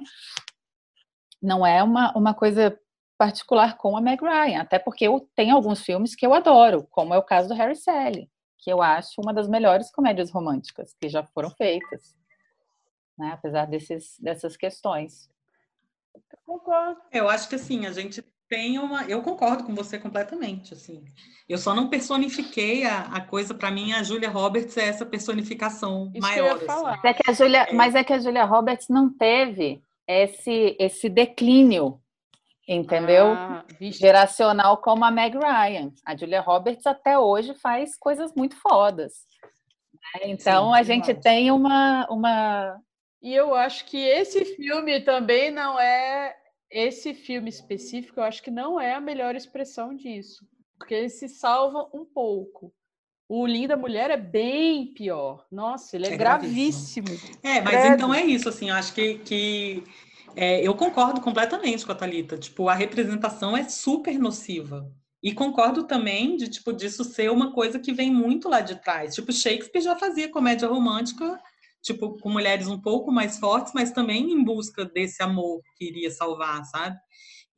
[1.41, 2.78] não é uma, uma coisa
[3.17, 7.13] particular com a Meg Ryan, até porque eu tenho alguns filmes que eu adoro, como
[7.13, 8.30] é o caso do Harry Sally,
[8.67, 12.13] que eu acho uma das melhores comédias românticas que já foram feitas,
[13.17, 13.32] né?
[13.34, 15.30] apesar desses, dessas questões.
[16.45, 16.99] Concordo.
[17.10, 19.06] Eu acho que assim, a gente tem uma.
[19.06, 20.73] Eu concordo com você completamente.
[20.73, 21.01] assim.
[21.47, 26.12] Eu só não personifiquei a, a coisa, para mim, a Julia Roberts é essa personificação
[26.13, 26.89] Isso que eu ia maior.
[26.89, 27.08] assim.
[27.08, 27.73] é que a Julia, É.
[27.73, 32.01] mas é que a Julia Roberts não teve esse, esse declínio,
[32.67, 33.27] entendeu?
[33.27, 33.63] Ah.
[33.80, 35.91] Geracional como a Meg Ryan.
[36.06, 39.13] A Julia Roberts até hoje faz coisas muito fodas.
[40.15, 40.30] né?
[40.30, 41.23] Então Sim, a gente verdade.
[41.23, 42.80] tem uma, uma.
[43.21, 46.36] E eu acho que esse filme também não é.
[46.69, 50.45] Esse filme específico, eu acho que não é a melhor expressão disso.
[50.77, 52.73] Porque ele se salva um pouco.
[53.30, 55.45] O Linda Mulher é bem pior.
[55.51, 57.08] Nossa, ele é, É gravíssimo.
[57.43, 57.95] É, mas Credo.
[57.95, 59.84] então é isso, assim, eu acho que, que
[60.36, 62.38] é, eu concordo completamente com a Thalita.
[62.38, 64.92] Tipo, a representação é super nociva.
[65.22, 69.16] E concordo também de, tipo, disso ser uma coisa que vem muito lá de trás.
[69.16, 71.40] Tipo, Shakespeare já fazia comédia romântica,
[71.82, 76.12] tipo, com mulheres um pouco mais fortes, mas também em busca desse amor que iria
[76.12, 76.98] salvar, sabe?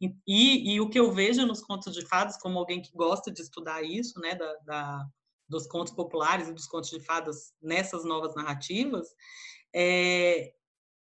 [0.01, 3.29] E, e, e o que eu vejo nos contos de fadas, como alguém que gosta
[3.29, 5.05] de estudar isso, né, da, da-
[5.49, 9.07] dos contos populares e dos contos de fadas nessas novas narrativas,
[9.75, 10.53] é,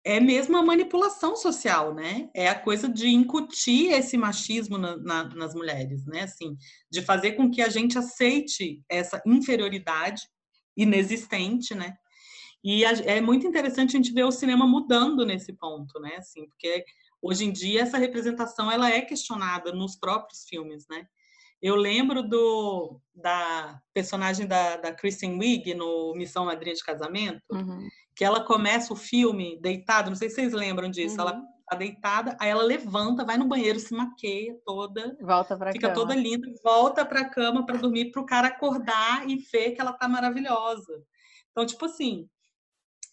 [0.04, 2.28] é mesmo a manipulação social, né?
[2.34, 6.22] É a coisa de incutir esse machismo na- na- nas mulheres, né?
[6.22, 6.56] Assim,
[6.90, 10.22] de fazer com que a gente aceite essa inferioridade
[10.76, 11.96] inexistente, né?
[12.62, 16.16] E a- é muito interessante a gente ver o cinema mudando nesse ponto, né?
[16.16, 16.84] Assim, porque
[17.22, 21.06] hoje em dia essa representação ela é questionada nos próprios filmes, né?
[21.64, 27.40] Eu lembro do da personagem da, da Kristen Wiig no Missão Madrinha de Casamento,
[28.14, 31.42] que ela começa o filme deitada, não sei se vocês lembram disso, ela Uhum.
[31.70, 36.14] tá deitada, aí ela levanta, vai no banheiro, se maqueia toda, Volta para fica toda
[36.14, 39.94] linda, volta para a cama para dormir, para o cara acordar e ver que ela
[39.94, 41.02] tá maravilhosa.
[41.50, 42.28] Então, tipo assim,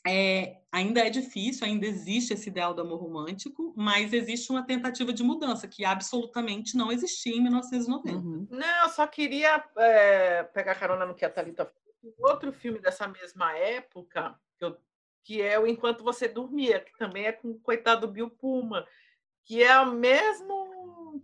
[0.08, 5.14] é, ainda é difícil, ainda existe esse ideal do amor romântico, mas existe uma tentativa
[5.14, 8.18] de mudança que absolutamente não existia em 1990.
[8.18, 8.48] Uhum.
[8.50, 12.16] Não, eu só queria é, pegar carona no que a Thalita falou.
[12.32, 14.78] Outro filme dessa mesma época, que, eu-
[15.24, 18.88] que é o Enquanto Você Dormia, que também é com o coitado Bill Puma,
[19.46, 21.22] que é a mesmo,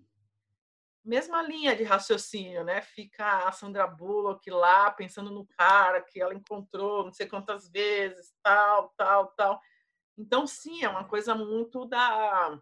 [1.07, 2.81] mesma linha de raciocínio, né?
[2.81, 8.33] Fica a Sandra Bullock lá pensando no cara que ela encontrou não sei quantas vezes,
[8.43, 9.61] tal, tal, tal.
[10.17, 12.59] Então, sim, é uma coisa muito da,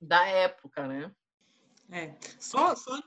[0.00, 1.14] da época, né?
[1.90, 2.14] É.
[2.38, 3.00] Só, só,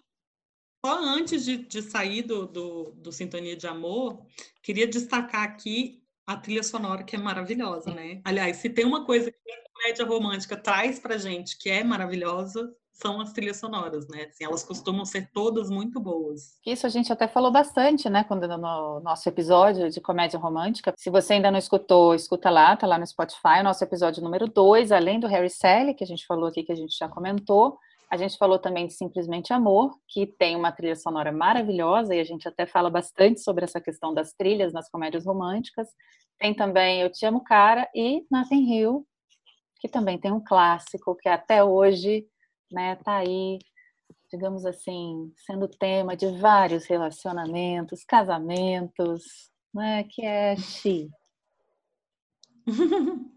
[0.84, 4.26] só antes de, de sair do, do, do Sintonia de Amor,
[4.62, 8.22] queria destacar aqui a trilha sonora, que é maravilhosa, né?
[8.26, 12.74] Aliás, se tem uma coisa que a comédia romântica traz pra gente que é maravilhosa,
[12.94, 14.28] são as trilhas sonoras, né?
[14.30, 16.60] Assim, elas costumam ser todas muito boas.
[16.66, 20.94] Isso a gente até falou bastante, né, quando no nosso episódio de comédia romântica.
[20.98, 24.48] Se você ainda não escutou, escuta lá, tá lá no Spotify, o nosso episódio número
[24.48, 27.78] 2, além do Harry Sally, que a gente falou aqui, que a gente já comentou.
[28.10, 32.24] A gente falou também de Simplesmente Amor, que tem uma trilha sonora maravilhosa, e a
[32.24, 35.88] gente até fala bastante sobre essa questão das trilhas nas comédias românticas.
[36.38, 39.08] Tem também Eu Te Amo Cara e Nothing Hill,
[39.80, 42.28] que também tem um clássico que até hoje
[42.74, 43.60] né, tá aí
[44.34, 51.10] digamos assim, sendo tema de vários relacionamentos, casamentos, né, que é She.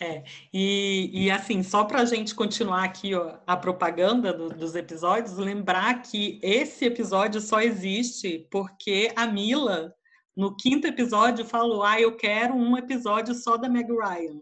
[0.00, 0.22] É,
[0.54, 5.36] e, e assim, só para a gente continuar aqui ó, a propaganda do, dos episódios,
[5.36, 9.92] lembrar que esse episódio só existe porque a Mila,
[10.36, 14.40] no quinto episódio, falou: Ah, eu quero um episódio só da Meg Ryan.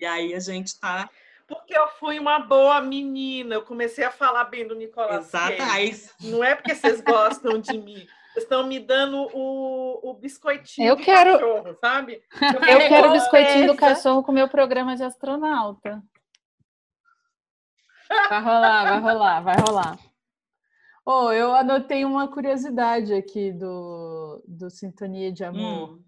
[0.00, 1.10] E aí a gente tá.
[1.50, 5.56] Porque eu fui uma boa menina, eu comecei a falar bem do Nicolas Exato.
[5.56, 6.08] Cage.
[6.22, 8.06] Não é porque vocês gostam de mim.
[8.32, 11.32] Vocês estão me dando o, o biscoitinho eu do quero...
[11.32, 12.22] cachorro, sabe?
[12.40, 16.00] Eu, eu quero o biscoitinho do cachorro com o meu programa de astronauta.
[18.08, 19.98] Vai rolar, vai rolar, vai rolar.
[21.04, 26.04] Oh, eu anotei uma curiosidade aqui do, do Sintonia de Amor, hum.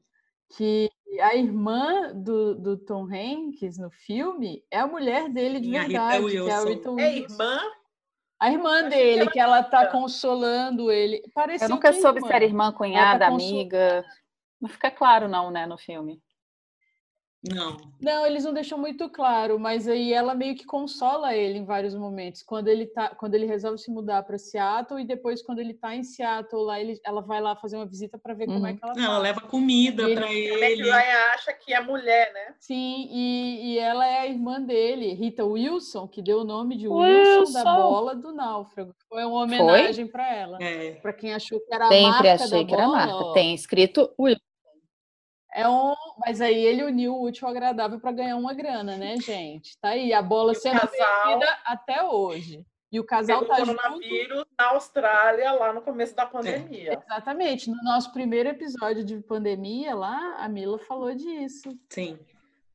[0.56, 0.88] que
[1.20, 6.36] a irmã do, do Tom Hanks no filme é a mulher dele de verdade, que
[6.36, 6.98] é a Rita Wilson.
[6.98, 7.60] É irmã?
[8.40, 11.22] A irmã dele, que ela, que ela tá consolando ele.
[11.32, 12.28] Parecia Eu nunca soube irmã.
[12.28, 14.04] se era irmã, cunhada, tá amiga.
[14.60, 16.20] Não fica claro, não, né, no filme.
[17.42, 17.76] Não.
[18.00, 21.92] Não, eles não deixam muito claro, mas aí ela meio que consola ele em vários
[21.94, 22.42] momentos.
[22.42, 25.94] Quando ele tá, quando ele resolve se mudar para Seattle e depois quando ele tá
[25.94, 28.54] em Seattle lá, ele, ela vai lá fazer uma visita para ver uhum.
[28.54, 28.76] como é uhum.
[28.76, 29.10] que ela não, tá.
[29.10, 30.64] Ela leva comida para ele.
[30.64, 30.90] ele.
[30.90, 32.54] A acha que é mulher, né?
[32.60, 36.86] Sim, e, e ela é a irmã dele, Rita Wilson, que deu o nome de
[36.86, 37.64] Wilson, Wilson.
[37.64, 38.94] da bola do náufrago.
[39.08, 40.58] Foi uma homenagem para ela.
[40.60, 40.92] É.
[40.92, 43.14] Para quem achou que era a Sempre marca achei da que era bola, marca.
[43.14, 43.32] Ó.
[43.32, 44.51] Tem escrito Wilson.
[45.54, 49.16] É um, mas aí ele uniu o útil ao agradável para ganhar uma grana, né,
[49.18, 49.76] gente?
[49.78, 51.28] Tá aí a bola sendo casal...
[51.28, 52.64] vendida até hoje.
[52.90, 54.50] E o casal tá coronavírus junto...
[54.58, 56.92] na Austrália lá no começo da pandemia.
[56.92, 57.70] É, exatamente.
[57.70, 61.78] No nosso primeiro episódio de pandemia lá, a Mila falou disso.
[61.88, 62.18] Sim.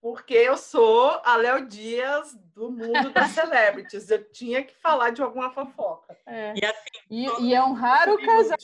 [0.02, 4.10] Porque eu sou a Léo Dias do mundo das celebrities.
[4.10, 6.18] Eu tinha que falar de alguma fofoca.
[6.26, 6.54] É.
[6.56, 8.58] E, assim, e, e é um raro casal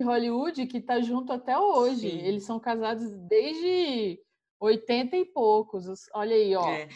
[0.00, 2.10] Hollywood que está junto até hoje.
[2.10, 2.18] Sim.
[2.18, 4.20] Eles são casados desde
[4.60, 5.86] 80 e poucos.
[6.14, 6.68] Olha aí, ó.
[6.68, 6.88] É.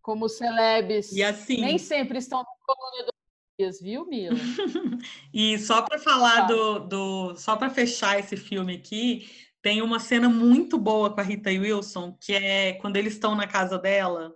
[0.00, 1.12] Como celebs.
[1.12, 1.60] E assim...
[1.60, 3.12] Nem sempre estão na do
[3.58, 4.36] dias, viu, Mila?
[5.32, 6.46] e só para falar tá.
[6.46, 7.36] do, do.
[7.36, 9.28] Só para fechar esse filme aqui,
[9.60, 13.46] tem uma cena muito boa com a Rita Wilson, que é quando eles estão na
[13.46, 14.34] casa dela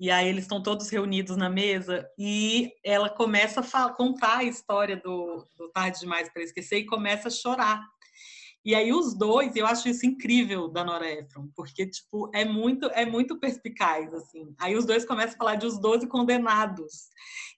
[0.00, 4.96] e aí eles estão todos reunidos na mesa e ela começa a contar a história
[4.96, 7.82] do, do Tarde Demais para Esquecer e começa a chorar.
[8.64, 12.86] E aí os dois, eu acho isso incrível da Nora Ephron, porque tipo, é muito
[12.86, 14.54] é muito perspicaz assim.
[14.60, 17.08] Aí os dois começam a falar de os 12 condenados.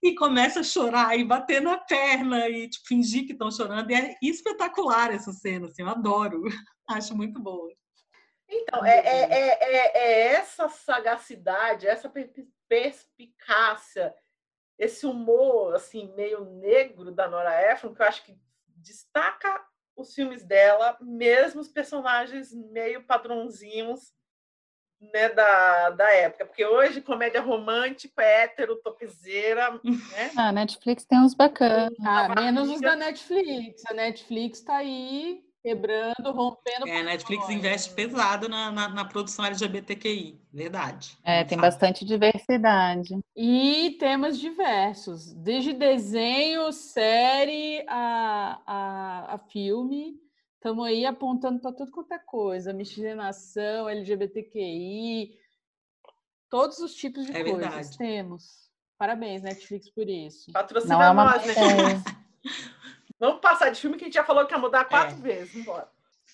[0.01, 3.91] E começa a chorar e bater na perna e tipo, fingir que estão chorando.
[3.91, 6.43] E é espetacular essa cena, assim, eu adoro.
[6.89, 7.69] acho muito boa.
[8.51, 12.11] Então, é, é, é, é, essa sagacidade, essa
[12.67, 14.13] perspicácia,
[14.77, 18.37] esse humor assim meio negro da Nora Ephron que eu acho que
[18.67, 24.13] destaca os filmes dela, mesmo os personagens meio padrãozinhos
[24.99, 26.45] né, da, da época.
[26.45, 29.71] Porque hoje, comédia romântica, é hétero, topzeira.
[29.83, 30.31] Né?
[30.37, 31.93] A Netflix tem uns bacanas.
[32.03, 33.83] Ah, menos os da Netflix.
[33.87, 36.87] A Netflix está aí quebrando, rompendo.
[36.87, 41.17] É, a Netflix investe pesado na, na, na, produção LGBTQI, verdade.
[41.23, 43.19] É, tem bastante diversidade.
[43.35, 50.19] E temas diversos, desde desenho, série, a, a, a filme.
[50.55, 55.31] Estamos aí apontando para tudo quanto é coisa, miscigenação, LGBTQI,
[56.49, 57.97] todos os tipos de é coisas verdade.
[57.97, 58.69] temos.
[58.95, 60.51] Parabéns, Netflix, por isso.
[60.51, 61.25] Patrocina Não é uma...
[61.25, 62.21] nós, Netflix.
[63.21, 65.21] Vamos passar de filme que a gente já falou que ia mudar quatro é.
[65.21, 65.53] vezes.
[65.53, 65.87] Vambora.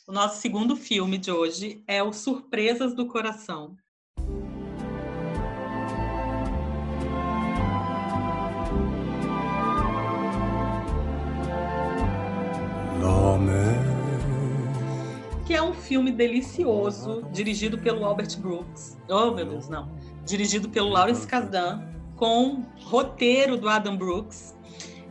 [0.08, 3.76] O nosso segundo filme de hoje é o Surpresas do Coração.
[15.46, 18.98] Que é um filme delicioso, dirigido pelo Albert Brooks.
[19.10, 19.92] Oh, meu Deus, não.
[20.26, 24.57] Dirigido pelo Lawrence Kasdan, com roteiro do Adam Brooks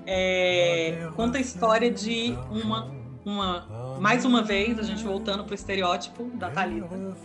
[0.06, 2.90] é, conta a história de uma,
[3.24, 7.16] uma, mais uma vez, a gente voltando para o estereótipo da Thalita,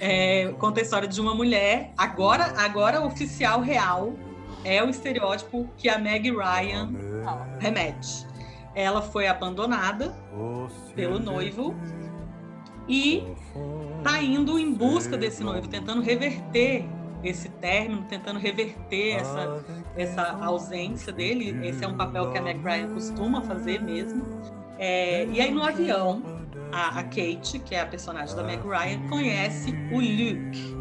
[0.00, 4.14] é, conta a história de uma mulher, agora, agora oficial real,
[4.64, 6.90] é o estereótipo que a Meg Ryan
[7.58, 8.26] remete.
[8.74, 10.14] Ela foi abandonada
[10.94, 11.74] pelo noivo
[12.88, 13.24] e
[14.02, 16.88] tá indo em busca desse noivo, tentando reverter
[17.22, 19.64] esse término, tentando reverter essa,
[19.96, 21.66] essa ausência dele.
[21.66, 24.24] Esse é um papel que a Meg Ryan costuma fazer mesmo.
[24.78, 26.22] É, e aí no avião,
[26.72, 30.76] a, a, Kate, que é a personagem da Meg Ryan, conhece o Luke,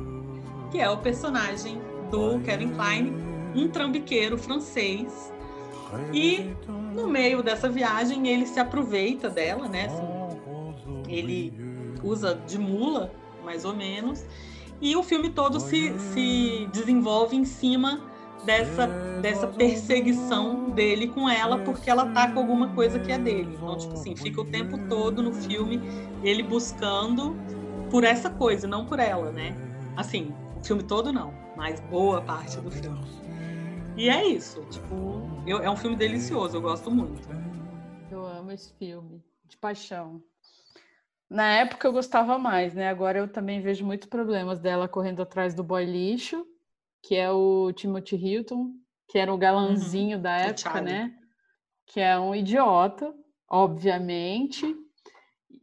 [0.71, 3.13] que é o personagem do Kevin Kline,
[3.55, 5.33] um trambiqueiro francês.
[6.13, 6.55] E
[6.93, 9.85] no meio dessa viagem ele se aproveita dela, né?
[9.87, 10.19] Assim,
[11.07, 11.51] ele
[12.03, 13.11] usa de mula,
[13.43, 14.23] mais ou menos,
[14.81, 18.01] E o filme todo se, se desenvolve em cima
[18.45, 18.87] dessa,
[19.21, 23.55] dessa perseguição dele com ela, porque ela tá com alguma coisa que é dele.
[23.55, 25.81] Então, tipo assim, fica o tempo todo no filme
[26.23, 27.35] ele buscando
[27.89, 29.55] por essa coisa, não por ela, né?
[29.97, 33.01] Assim, o filme todo não, mas boa parte do filme.
[33.97, 37.27] E é isso, tipo, eu, é um filme delicioso, eu gosto muito.
[38.09, 40.21] Eu amo esse filme, de paixão.
[41.29, 42.89] Na época eu gostava mais, né?
[42.89, 46.45] Agora eu também vejo muitos problemas dela correndo atrás do boy lixo
[47.01, 48.71] que é o Timothy Hilton,
[49.07, 50.23] que era o galanzinho uhum.
[50.23, 51.13] da época, né?
[51.87, 53.13] Que é um idiota,
[53.49, 54.75] obviamente.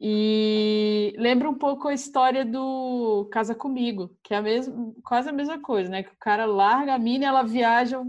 [0.00, 5.32] E lembra um pouco a história do Casa Comigo, que é a mesma, quase a
[5.32, 6.02] mesma coisa, né?
[6.02, 8.02] Que o cara larga a mina e ela viaja.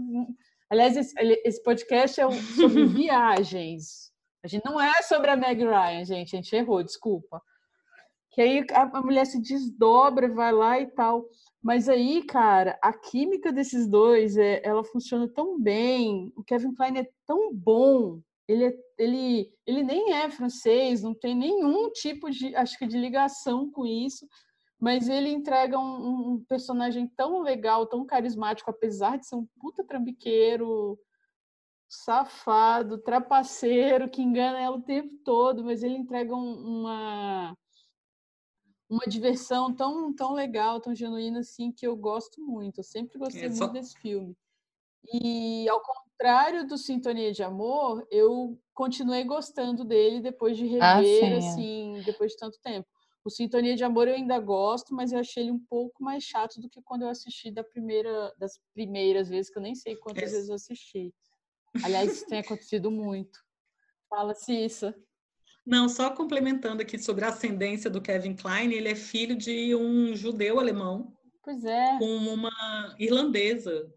[0.68, 4.07] Aliás, esse, esse podcast é sobre viagens.
[4.48, 6.34] Gente não é sobre a Meg Ryan, gente.
[6.34, 7.42] A gente errou, desculpa.
[8.30, 11.26] Que aí a, a mulher se desdobra, vai lá e tal.
[11.62, 16.32] Mas aí, cara, a química desses dois, é, ela funciona tão bem.
[16.36, 18.20] O Kevin Klein é tão bom.
[18.46, 22.96] Ele, é, ele, ele nem é francês, não tem nenhum tipo de, acho que, de
[22.96, 24.26] ligação com isso.
[24.80, 29.84] Mas ele entrega um, um personagem tão legal, tão carismático, apesar de ser um puta
[29.84, 30.98] trambiqueiro,
[31.88, 37.56] safado, trapaceiro, que engana ela o tempo todo, mas ele entrega um, uma
[38.88, 42.78] uma diversão tão, tão legal, tão genuína assim, que eu gosto muito.
[42.78, 43.64] Eu sempre gostei é só...
[43.64, 44.34] muito desse filme.
[45.12, 51.34] E ao contrário do Sintonia de Amor, eu continuei gostando dele depois de ah, rever,
[51.34, 52.88] ah, assim, depois de tanto tempo.
[53.24, 56.60] O Sintonia de Amor eu ainda gosto, mas eu achei ele um pouco mais chato
[56.60, 60.30] do que quando eu assisti da primeira, das primeiras vezes, que eu nem sei quantas
[60.30, 60.34] é.
[60.34, 61.14] vezes eu assisti.
[61.82, 63.38] Aliás, isso tem acontecido muito.
[64.08, 64.94] Fala, Cissa.
[65.66, 70.14] Não, só complementando aqui sobre a ascendência do Kevin Klein, ele é filho de um
[70.14, 71.14] judeu alemão.
[71.42, 71.98] Pois é.
[71.98, 72.50] Com uma
[72.98, 73.92] irlandesa.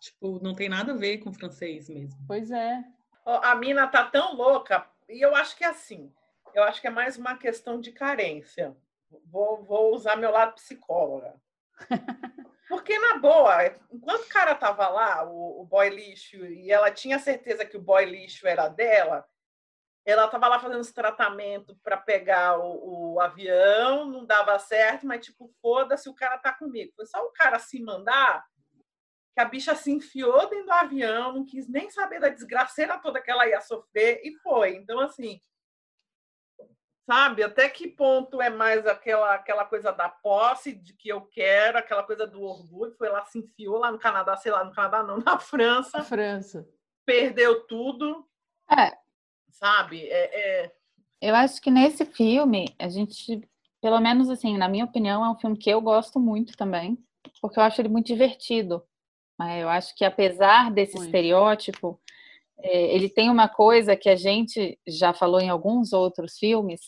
[0.00, 2.18] Tipo, não tem nada a ver com francês mesmo.
[2.26, 2.82] Pois é.
[3.24, 6.12] A mina tá tão louca, e eu acho que é assim.
[6.54, 8.76] Eu acho que é mais uma questão de carência.
[9.26, 11.34] Vou, vou usar meu lado psicóloga.
[12.68, 17.18] Porque, na boa, enquanto o cara tava lá, o, o boy lixo, e ela tinha
[17.18, 19.26] certeza que o boy lixo era dela,
[20.04, 25.24] ela estava lá fazendo esse tratamento para pegar o, o, avião, não dava certo, mas
[25.24, 26.92] tipo, foda-se, o cara tá comigo.
[26.96, 28.44] Foi só o cara se mandar
[29.34, 33.20] que a bicha se enfiou dentro do avião, não quis nem saber da desgraceira toda
[33.20, 34.74] que ela ia sofrer e foi.
[34.74, 35.40] Então, assim,
[37.06, 41.78] sabe, até que ponto é mais aquela, aquela coisa da posse, de que eu quero,
[41.78, 45.02] aquela coisa do orgulho, foi lá, se enfiou lá no Canadá, sei lá, no Canadá
[45.02, 45.98] não, na França.
[45.98, 46.68] Na França.
[47.04, 48.26] Perdeu tudo.
[48.70, 48.96] É,
[49.50, 50.08] sabe?
[50.08, 50.72] É, é...
[51.20, 53.40] Eu acho que nesse filme, a gente,
[53.80, 56.98] pelo menos assim, na minha opinião, é um filme que eu gosto muito também,
[57.40, 58.84] porque eu acho ele muito divertido.
[59.58, 61.06] Eu acho que apesar desse muito.
[61.06, 62.00] estereótipo,
[62.62, 66.80] ele tem uma coisa que a gente já falou em alguns outros filmes,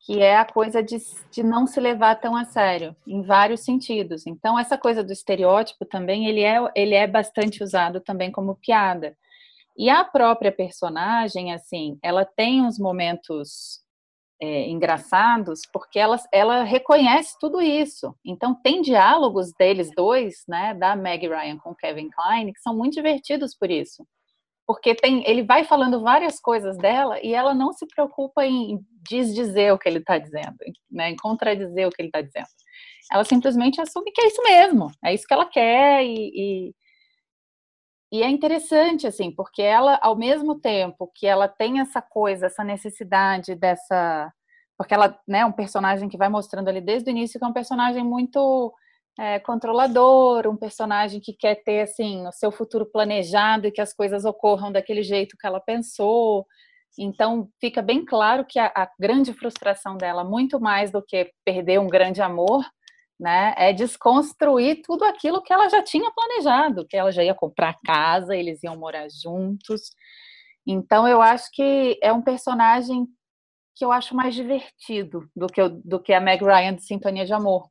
[0.00, 0.98] que é a coisa de,
[1.32, 4.26] de não se levar tão a sério, em vários sentidos.
[4.26, 9.16] Então, essa coisa do estereótipo também, ele é, ele é bastante usado também como piada.
[9.76, 13.80] E a própria personagem, assim, ela tem uns momentos
[14.40, 18.14] é, engraçados porque ela, ela reconhece tudo isso.
[18.24, 22.94] Então tem diálogos deles dois, né, da Meg Ryan com Kevin Kline, que são muito
[22.94, 24.06] divertidos por isso.
[24.66, 29.72] Porque tem, ele vai falando várias coisas dela e ela não se preocupa em desdizer
[29.72, 30.56] o que ele está dizendo,
[30.90, 32.48] né, em contradizer o que ele está dizendo.
[33.12, 36.74] Ela simplesmente assume que é isso mesmo, é isso que ela quer e, e
[38.12, 42.62] e é interessante, assim, porque ela, ao mesmo tempo que ela tem essa coisa, essa
[42.62, 44.32] necessidade dessa.
[44.78, 47.48] Porque ela né, é um personagem que vai mostrando ali desde o início que é
[47.48, 48.72] um personagem muito
[49.18, 53.92] é, controlador, um personagem que quer ter, assim, o seu futuro planejado e que as
[53.92, 56.46] coisas ocorram daquele jeito que ela pensou.
[56.98, 61.80] Então, fica bem claro que a, a grande frustração dela, muito mais do que perder
[61.80, 62.64] um grande amor,
[63.18, 63.54] né?
[63.56, 68.36] É desconstruir tudo aquilo que ela já tinha planejado, que ela já ia comprar casa,
[68.36, 69.90] eles iam morar juntos.
[70.66, 73.06] Então eu acho que é um personagem
[73.74, 77.32] que eu acho mais divertido do que, do que a Meg Ryan de Sintonia de
[77.32, 77.70] Amor.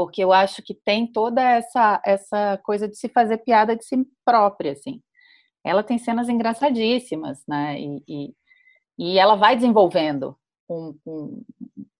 [0.00, 3.98] Porque eu acho que tem toda essa, essa coisa de se fazer piada de si
[4.24, 5.02] própria, assim.
[5.62, 7.78] Ela tem cenas engraçadíssimas, né?
[7.78, 8.34] E, e,
[8.98, 10.34] e ela vai desenvolvendo
[10.66, 11.42] com, com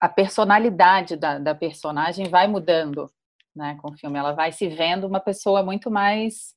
[0.01, 3.13] a personalidade da, da, personagem vai mudando
[3.55, 4.19] né, com o filme.
[4.19, 6.55] Ela vai se vendo uma pessoa muito mais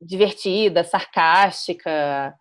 [0.00, 2.32] divertida, sarcástica.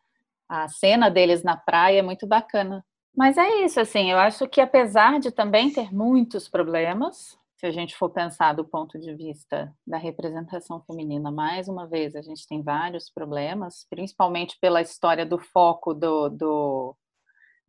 [0.47, 2.85] A cena deles na praia é muito bacana.
[3.19, 7.71] Mas é isso, assim, eu acho que apesar de também ter muitos problemas, se a
[7.71, 12.47] gente for pensar do ponto de vista da representação feminina, mais uma vez, a gente
[12.47, 16.95] tem vários problemas, principalmente pela história do foco do, do,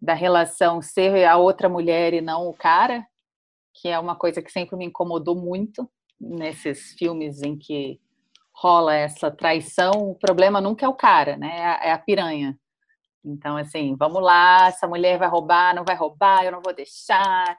[0.01, 3.05] da relação ser a outra mulher e não o cara,
[3.75, 5.91] que é uma coisa que sempre me incomodou muito
[6.21, 8.01] nesses filmes em que
[8.55, 10.13] rola essa traição.
[10.13, 11.59] O problema nunca é o cara, né?
[11.59, 12.57] É a, é a piranha.
[13.25, 17.57] Então, assim, vamos lá, essa mulher vai roubar, não vai roubar, eu não vou deixar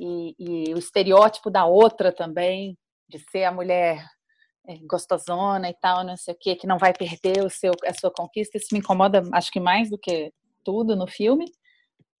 [0.00, 2.76] e, e o estereótipo da outra também,
[3.08, 4.02] de ser a mulher
[4.66, 7.94] é, gostosona e tal, não sei o quê, que não vai perder o seu, a
[7.94, 10.32] sua conquista, isso me incomoda, acho que mais do que
[10.64, 11.44] tudo no filme.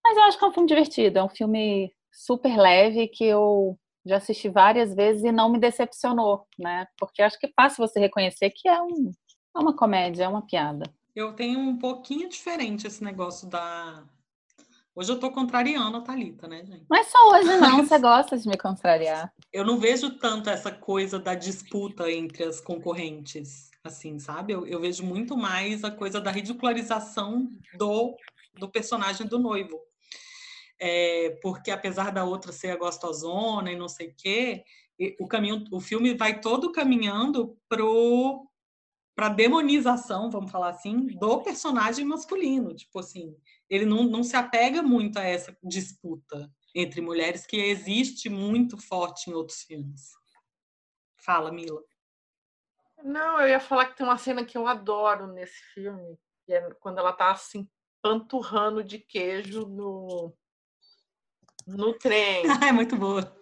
[0.04, 3.78] Mas eu acho que é um filme divertido, é um filme super leve que eu
[4.04, 6.86] já assisti várias vezes e não me decepcionou, né?
[6.98, 9.12] Porque acho que é fácil você reconhecer que é, um,
[9.56, 10.84] é uma comédia, é uma piada.
[11.14, 14.04] Eu tenho um pouquinho diferente esse negócio da,
[14.94, 16.84] Hoje eu tô contrariando a Thalita, né, gente?
[16.88, 19.32] Mas só hoje não, você gosta de me contrariar.
[19.50, 24.52] Eu não vejo tanto essa coisa da disputa entre as concorrentes, assim, sabe?
[24.52, 28.14] Eu, eu vejo muito mais a coisa da ridicularização do,
[28.58, 29.80] do personagem do noivo.
[30.78, 34.62] É, porque apesar da outra ser a gostosona e não sei o quê,
[35.18, 38.46] o caminho, o filme vai todo caminhando pro
[39.14, 42.74] para demonização, vamos falar assim, do personagem masculino.
[42.74, 43.36] Tipo assim,
[43.68, 49.30] ele não, não se apega muito a essa disputa entre mulheres que existe muito forte
[49.30, 50.12] em outros filmes.
[51.18, 51.82] Fala, Mila.
[53.04, 56.70] Não, eu ia falar que tem uma cena que eu adoro nesse filme, que é
[56.74, 57.68] quando ela tá assim
[58.00, 60.34] panturrando de queijo no
[61.66, 62.42] no trem.
[62.66, 63.41] é muito boa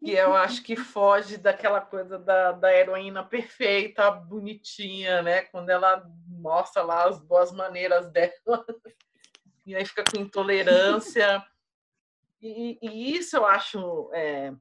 [0.00, 5.42] que eu acho que foge daquela coisa da, da heroína perfeita, bonitinha, né?
[5.42, 8.32] Quando ela mostra lá as boas maneiras dela,
[9.66, 11.44] e aí fica com intolerância.
[12.40, 14.54] E, e isso eu acho é,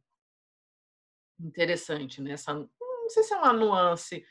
[1.39, 2.33] interessante, né?
[2.33, 4.25] Essa, não sei se é uma nuance,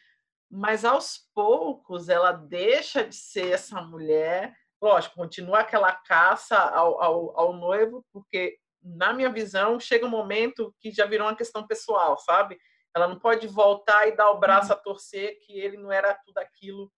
[0.50, 4.54] mas aos poucos ela deixa de ser essa mulher.
[4.80, 10.74] Lógico, continua aquela caça ao, ao, ao noivo, porque na minha visão, chega um momento
[10.80, 12.58] que já virou uma questão pessoal, sabe?
[12.94, 14.78] Ela não pode voltar e dar o braço uhum.
[14.78, 16.92] a torcer que ele não era tudo aquilo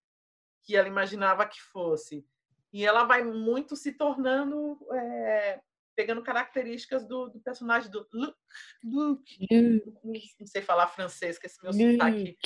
[0.63, 2.27] que ela imaginava que fosse.
[2.73, 5.61] E ela vai muito se tornando, é,
[5.97, 8.37] pegando características do, do personagem do Luke.
[8.85, 9.47] Luke.
[9.51, 10.35] Luke.
[10.39, 11.93] Não sei falar francês, que esse meu Luke.
[11.93, 12.37] sotaque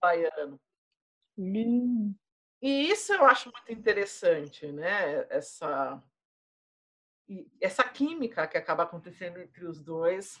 [0.00, 0.60] baiano.
[1.36, 2.16] Luke.
[2.62, 5.26] E isso eu acho muito interessante, né?
[5.28, 6.00] Essa
[7.32, 10.38] e essa química que acaba acontecendo entre os dois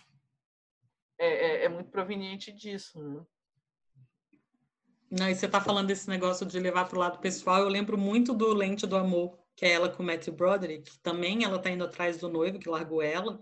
[1.18, 3.02] é, é, é muito proveniente disso.
[3.02, 3.24] Né?
[5.10, 7.60] Não, e você está falando desse negócio de levar para o lado pessoal.
[7.60, 10.98] Eu lembro muito do Lente do Amor, que é ela com o Matthew Broderick.
[10.98, 13.38] Também ela está indo atrás do noivo que largou ela.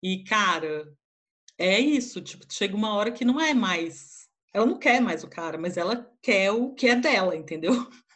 [0.00, 0.92] E, cara,
[1.56, 2.20] é isso.
[2.20, 4.28] Tipo, chega uma hora que não é mais.
[4.52, 7.72] Ela não quer mais o cara, mas ela quer o que é dela, entendeu?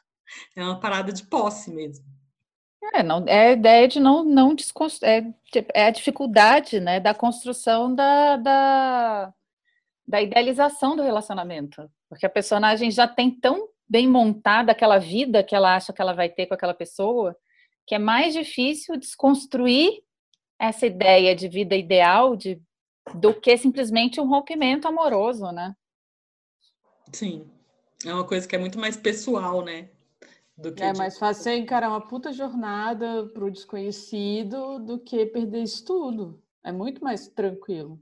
[0.56, 2.11] É uma parada de posse mesmo.
[2.95, 4.57] É, não, é a ideia de não, não
[5.03, 5.24] é,
[5.72, 9.35] é a dificuldade né, da construção da, da,
[10.07, 11.89] da idealização do relacionamento.
[12.09, 16.12] Porque a personagem já tem tão bem montada aquela vida que ela acha que ela
[16.12, 17.37] vai ter com aquela pessoa,
[17.87, 20.03] que é mais difícil desconstruir
[20.59, 22.61] essa ideia de vida ideal de,
[23.14, 25.74] do que simplesmente um rompimento amoroso, né?
[27.12, 27.51] Sim.
[28.05, 29.89] É uma coisa que é muito mais pessoal, né?
[30.62, 35.26] Do que é mais fácil você encarar uma puta jornada para o desconhecido do que
[35.26, 36.40] perder isso tudo.
[36.62, 38.00] É muito mais tranquilo.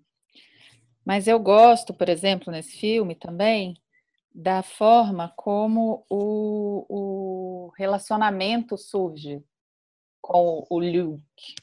[1.02, 3.74] Mas eu gosto, por exemplo, nesse filme também,
[4.34, 9.42] da forma como o, o relacionamento surge
[10.20, 11.54] com o Luke.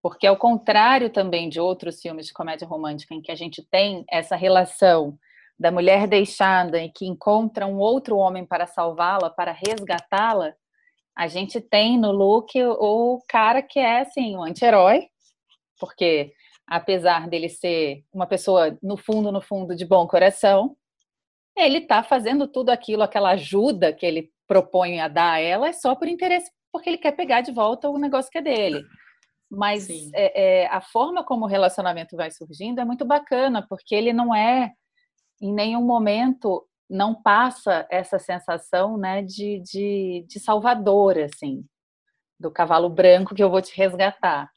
[0.00, 4.06] Porque, ao contrário também de outros filmes de comédia romântica, em que a gente tem
[4.10, 5.18] essa relação
[5.58, 10.54] da mulher deixada e que encontra um outro homem para salvá-la, para resgatá-la,
[11.16, 15.08] a gente tem no Luke o cara que é assim, um anti-herói,
[15.78, 16.32] porque
[16.66, 20.76] apesar dele ser uma pessoa no fundo, no fundo de bom coração,
[21.56, 25.72] ele está fazendo tudo aquilo, aquela ajuda que ele propõe a dar a ela é
[25.72, 28.82] só por interesse, porque ele quer pegar de volta o negócio que é dele.
[29.48, 34.12] Mas é, é, a forma como o relacionamento vai surgindo é muito bacana, porque ele
[34.12, 34.72] não é
[35.44, 41.66] em nenhum momento não passa essa sensação né, de, de, de salvador, assim,
[42.40, 44.50] do cavalo branco que eu vou te resgatar.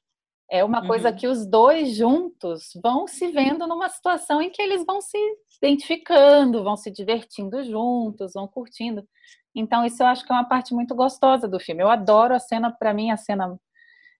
[0.49, 0.87] É uma uhum.
[0.87, 5.17] coisa que os dois juntos vão se vendo numa situação em que eles vão se
[5.61, 9.05] identificando, vão se divertindo juntos, vão curtindo.
[9.53, 11.83] Então, isso eu acho que é uma parte muito gostosa do filme.
[11.83, 13.59] Eu adoro a cena, para mim, a cena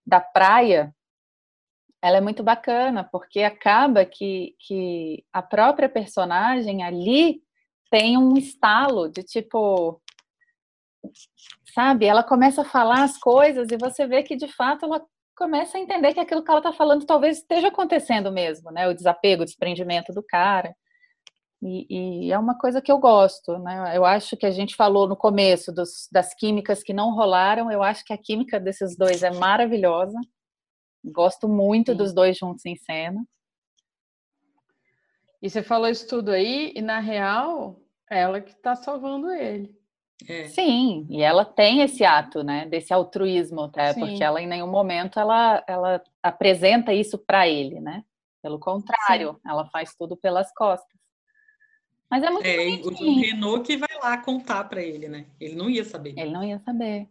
[0.05, 0.93] da praia,
[2.01, 7.41] ela é muito bacana, porque acaba que, que a própria personagem ali
[7.89, 10.01] tem um estalo de tipo.
[11.73, 12.05] Sabe?
[12.05, 15.01] Ela começa a falar as coisas e você vê que de fato ela
[15.35, 18.87] começa a entender que aquilo que ela está falando talvez esteja acontecendo mesmo, né?
[18.87, 20.75] O desapego, o desprendimento do cara.
[21.61, 23.95] E, e, é uma coisa que eu gosto, né?
[23.95, 27.81] Eu acho que a gente falou no começo dos, das químicas que não rolaram, eu
[27.81, 30.17] acho que a química desses dois é maravilhosa.
[31.11, 31.97] Gosto muito Sim.
[31.97, 33.25] dos dois juntos em cena.
[35.41, 37.79] E você falou isso tudo aí, e na real,
[38.09, 39.77] é ela que está salvando ele.
[40.27, 40.47] É.
[40.47, 43.99] Sim, e ela tem esse ato, né, desse altruísmo até, Sim.
[43.99, 48.03] porque ela em nenhum momento ela, ela apresenta isso para ele, né?
[48.41, 49.39] Pelo contrário, Sim.
[49.49, 50.97] ela faz tudo pelas costas.
[52.09, 55.27] Mas é muito é, o Renault que vai lá contar para ele, né?
[55.39, 56.17] Ele não ia saber.
[56.17, 57.09] Ele não ia saber.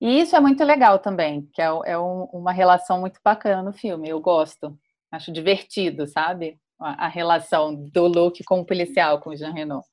[0.00, 3.72] E isso é muito legal também, que é, é um, uma relação muito bacana no
[3.72, 4.08] filme.
[4.08, 4.78] Eu gosto,
[5.10, 6.58] acho divertido, sabe?
[6.78, 9.86] A, a relação do Luke com o policial, com o Jean Renault.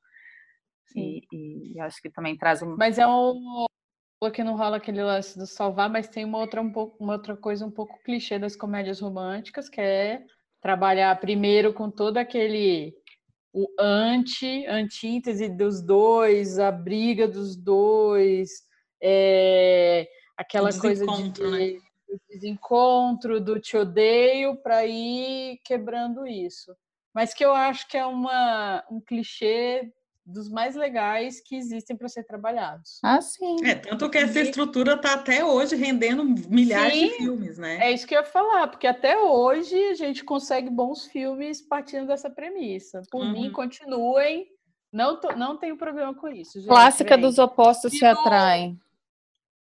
[0.95, 2.75] E, e, acho que também traz um.
[2.77, 3.65] Mas é um
[4.33, 7.35] que não rola aquele lance do salvar, mas tem uma outra, um pouco, uma outra
[7.35, 10.23] coisa um pouco clichê das comédias românticas, que é
[10.61, 12.93] trabalhar primeiro com todo aquele
[13.53, 18.49] o anti, antítese dos dois, a briga dos dois,
[19.05, 21.77] é, aquela coisa de né?
[22.29, 26.73] desencontro, do te odeio, para ir quebrando isso.
[27.13, 29.91] Mas que eu acho que é uma, um clichê
[30.25, 32.99] dos mais legais que existem para ser trabalhados.
[33.03, 33.57] Ah, sim.
[33.65, 37.77] É, tanto que essa estrutura está até hoje rendendo milhares sim, de filmes, né?
[37.81, 42.07] É isso que eu ia falar, porque até hoje a gente consegue bons filmes partindo
[42.07, 43.01] dessa premissa.
[43.11, 43.31] Por uhum.
[43.33, 44.47] mim, continuem.
[44.91, 46.59] Não, tô, não tenho problema com isso.
[46.59, 47.25] Gente, Clássica vem.
[47.25, 48.79] dos opostos se, se atraem.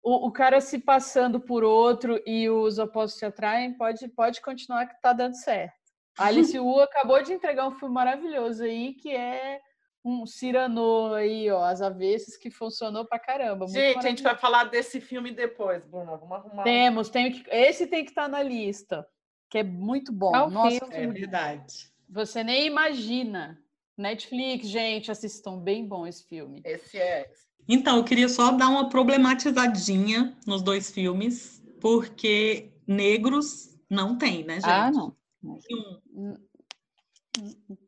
[0.07, 4.87] O, o, cara se passando por outro e os opostos se atraem, pode, pode continuar
[4.87, 5.75] que está dando certo.
[6.17, 9.59] A Alice Wu acabou de entregar um filme maravilhoso aí, que é
[10.05, 13.67] um Cyrano aí, ó, as avessas que funcionou pra caramba.
[13.67, 16.17] Gente, a gente vai falar desse filme depois, Bruno.
[16.17, 16.63] Vamos arrumar.
[16.63, 19.05] Temos, tem que, esse tem que estar tá na lista,
[19.49, 20.33] que é muito bom.
[20.33, 21.91] É Nossa, filme, é verdade.
[22.07, 23.61] Você nem imagina.
[23.97, 26.61] Netflix, gente, assistam bem bom esse filme.
[26.63, 27.29] Esse é.
[27.67, 34.57] Então, eu queria só dar uma problematizadinha nos dois filmes, porque negros não tem, né,
[34.57, 34.69] ah, gente?
[34.69, 35.15] Ah, não.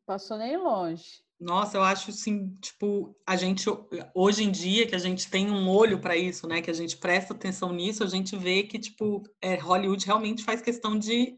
[0.06, 1.22] Passou nem longe.
[1.40, 3.66] Nossa, eu acho assim, tipo, a gente
[4.14, 6.62] hoje em dia que a gente tem um olho para isso, né?
[6.62, 10.62] Que a gente presta atenção nisso, a gente vê que tipo, é, Hollywood realmente faz
[10.62, 11.38] questão de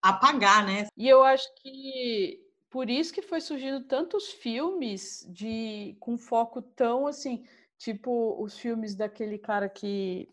[0.00, 0.86] apagar, né?
[0.96, 2.40] E eu acho que
[2.76, 7.42] por isso que foi surgindo tantos filmes de com foco tão assim,
[7.78, 10.28] tipo os filmes daquele cara que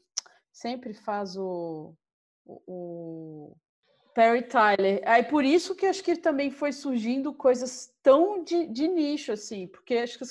[0.52, 1.96] sempre faz o,
[2.46, 3.56] o
[4.14, 5.02] Perry Tyler.
[5.06, 9.66] Aí por isso que acho que também foi surgindo coisas tão de, de nicho, assim,
[9.66, 10.26] porque acho que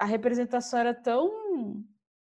[0.00, 1.84] a representação era tão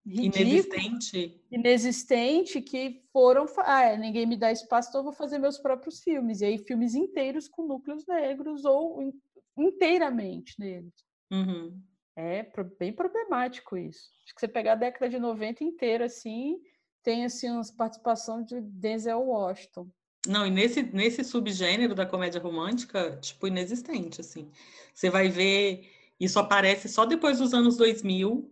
[0.05, 1.41] ridícula, inexistente.
[1.51, 3.47] inexistente que foram.
[3.59, 6.41] Ah, é, ninguém me dá espaço, então eu vou fazer meus próprios filmes.
[6.41, 9.13] E aí, filmes inteiros com núcleos negros ou
[9.57, 11.05] inteiramente negros.
[11.31, 11.81] Uhum.
[12.17, 12.47] É
[12.79, 14.11] bem problemático isso.
[14.25, 16.61] Acho que você pegar a década de 90 inteira, assim,
[17.03, 19.89] tem assim, uma participação de Denzel Washington.
[20.27, 24.51] Não, e nesse, nesse subgênero da comédia romântica, tipo, inexistente, assim.
[24.95, 25.91] Você vai ver,
[26.21, 28.49] isso aparece só depois dos anos 2000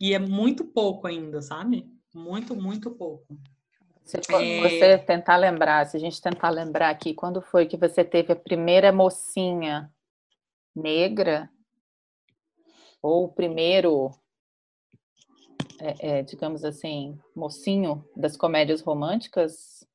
[0.00, 1.90] e é muito pouco ainda, sabe?
[2.14, 3.26] Muito, muito pouco.
[4.04, 4.20] Se é...
[4.60, 8.36] você tentar lembrar, se a gente tentar lembrar aqui, quando foi que você teve a
[8.36, 9.92] primeira mocinha
[10.74, 11.50] negra?
[13.02, 14.10] Ou o primeiro,
[15.80, 19.86] é, é, digamos assim, mocinho das comédias românticas?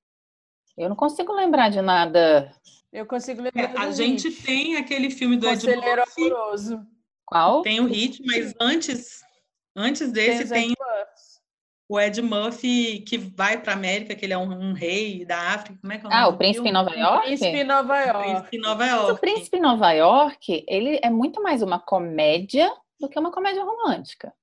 [0.78, 2.54] Eu não consigo lembrar de nada.
[2.91, 3.76] Eu consigo lembrar.
[3.76, 4.43] É, a gente Hit.
[4.43, 6.26] tem aquele filme do Ed Murphy.
[6.26, 6.86] Amoroso.
[7.26, 7.62] Qual?
[7.62, 9.22] Tem o Hit, mas antes,
[9.76, 10.76] antes desse tem, tem
[11.91, 15.78] o Ed Murphy que vai para América, que ele é um, um, rei da África.
[15.82, 17.17] Como é que é o Ah, o Príncipe em Nova York?
[17.17, 18.17] O Príncipe Nova York.
[18.17, 19.03] O Príncipe Nova York.
[19.03, 23.63] Mas o Príncipe Nova York, ele é muito mais uma comédia do que uma comédia
[23.63, 24.34] romântica.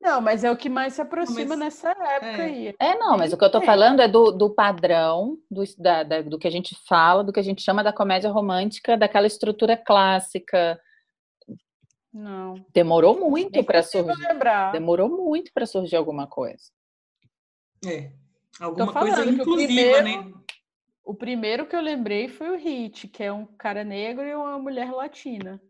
[0.00, 2.44] Não, mas é o que mais se aproxima mas, nessa época é.
[2.46, 2.74] aí.
[2.80, 6.22] É, não, mas o que eu estou falando é do, do padrão, do, da, da,
[6.22, 9.76] do que a gente fala, do que a gente chama da comédia romântica, daquela estrutura
[9.76, 10.80] clássica.
[12.12, 12.54] Não.
[12.72, 14.28] Demorou muito para surgir.
[14.28, 14.72] Lembrar.
[14.72, 16.70] Demorou muito para surgir alguma coisa.
[17.84, 18.12] É.
[18.60, 20.32] Alguma coisa inclusiva, primeiro, né?
[21.04, 24.58] O primeiro que eu lembrei foi o Hit, que é um cara negro e uma
[24.58, 25.60] mulher latina.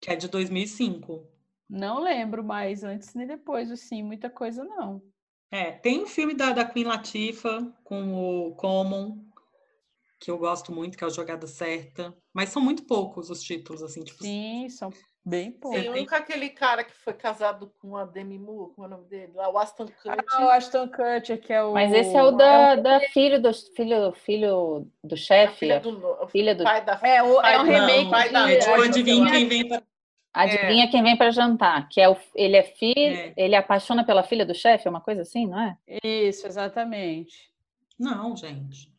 [0.00, 1.26] Que é de 2005.
[1.68, 5.02] Não lembro mais antes nem depois, assim, muita coisa não.
[5.50, 9.18] É, tem um filme da, da Queen Latifah com o Common,
[10.20, 12.16] que eu gosto muito, que é o Jogada Certa.
[12.32, 14.22] Mas são muito poucos os títulos, assim, tipo.
[14.22, 14.90] Sim, são
[15.28, 15.80] bem poucos.
[15.80, 18.90] Tem um com aquele cara que foi casado com a Demi Moore, como é o
[18.90, 19.32] nome dele?
[19.34, 20.24] Lá, o Aston Kutcher.
[20.32, 21.72] Ah, o Aston Kutcher, que é o...
[21.72, 25.58] Mas esse é o da, da filho do filho, filho do chefe.
[25.60, 28.52] filha do, o filha do- pai da É, o, é um remake pai da- de...
[28.54, 29.82] É tipo, adivinha que- quem vem pra...
[30.32, 31.88] Adivinha quem vem para jantar?
[31.88, 33.32] Que é o, ele é filho, É.
[33.36, 35.76] ele apaixona pela filha do chefe, uma coisa assim, não é?
[36.04, 37.50] Isso, exatamente.
[37.98, 38.92] Não, gente.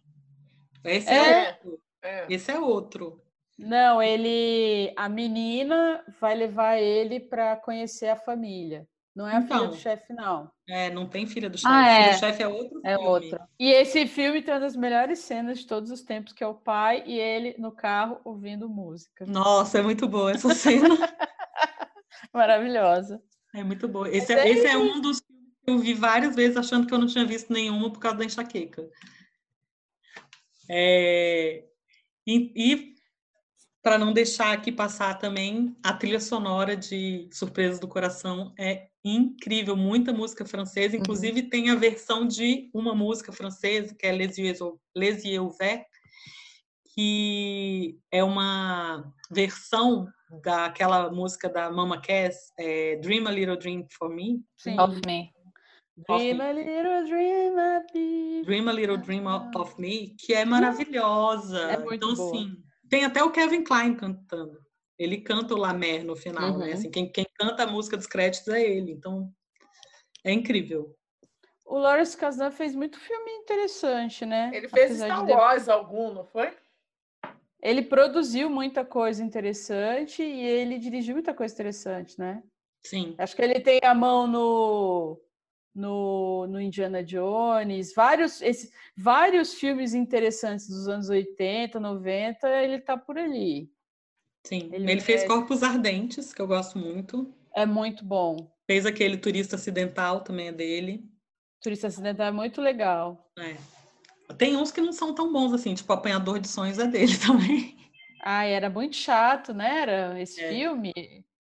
[0.84, 1.16] Esse É.
[1.16, 1.82] é, outro.
[2.02, 2.26] É.
[2.30, 3.22] Esse é outro.
[3.60, 4.94] Não, ele...
[4.96, 8.88] A menina vai levar ele para conhecer a família.
[9.16, 9.68] Não é a filha Então.
[9.70, 10.50] do chefe, não.
[10.68, 11.68] É, não tem filha do chefe.
[11.74, 12.14] Ah, Filha é.
[12.14, 13.08] do chefe é outro É filme.
[13.10, 13.40] outro.
[13.60, 16.54] E esse filme tem uma das melhores cenas de todos os tempos, que é o
[16.54, 19.26] pai e ele no carro ouvindo música.
[19.26, 20.96] Nossa, é muito boa essa cena.
[22.34, 23.22] Maravilhosa.
[23.54, 24.08] É muito boa.
[24.10, 26.94] Esse é, é esse é um dos filmes que eu vi várias vezes achando que
[26.94, 28.88] eu não tinha visto nenhuma por causa da enxaqueca.
[30.70, 31.66] É,
[32.28, 32.96] e e
[33.82, 39.76] para não deixar aqui passar também, a trilha sonora de Surpresas do Coração é incrível,
[39.78, 44.60] muita música francesa, inclusive tem a versão de uma música francesa, que é Les Yeux
[44.62, 45.88] Ou- Les Yeux Ouverts,
[46.94, 50.08] que é uma versão
[50.44, 54.80] daquela música da Mama Cass, é, Dream a Little Dream for Me, Sim.
[54.80, 55.32] Of me.
[56.08, 58.44] Dream a little dream of me.
[58.46, 61.60] Dream a Little Dream of of Me, que é maravilhosa.
[61.72, 62.36] É muito então, boa.
[62.38, 64.60] assim, tem até o Kevin Klein cantando.
[64.98, 66.68] Ele canta o La Mer no final, né?
[66.68, 66.74] Uhum.
[66.74, 68.92] Assim, quem, quem canta a música dos créditos é ele.
[68.92, 69.32] Então,
[70.24, 70.94] é incrível.
[71.66, 74.50] O Lawrence Kasdan fez muito filme interessante, né?
[74.54, 76.54] Ele fez Apesar Star de- Wars algum, não foi?
[77.62, 82.42] Ele produziu muita coisa interessante e ele dirigiu muita coisa interessante, né?
[82.84, 83.16] Sim.
[83.18, 85.22] Acho que ele tem a mão no,
[85.74, 92.98] no, no Indiana Jones, vários, esse, vários filmes interessantes dos anos 80, 90, ele tá
[92.98, 93.72] por ali.
[94.46, 94.70] Sim.
[94.74, 97.34] Ele Ele, fez é- Corpos Ardentes, que eu gosto muito.
[97.56, 98.52] É muito bom.
[98.66, 101.04] Fez aquele Turista Acidental, também é dele.
[101.62, 103.30] Turista Acidental é muito legal.
[103.38, 103.56] É.
[104.38, 107.78] Tem uns que não são tão bons assim, tipo Apanhador de Sonhos é dele também.
[108.22, 109.82] Ai, era muito chato, né?
[109.82, 110.50] Era esse É.
[110.50, 110.94] filme.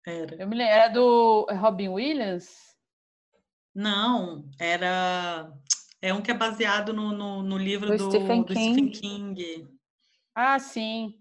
[0.07, 0.37] Era.
[0.37, 2.74] Eu me lembro, era do Robin Williams.
[3.75, 5.53] Não, era.
[6.01, 9.35] É um que é baseado no, no, no livro Do do, Stephen do Stephen King.
[9.35, 9.69] King.
[10.35, 11.19] Ah, sim.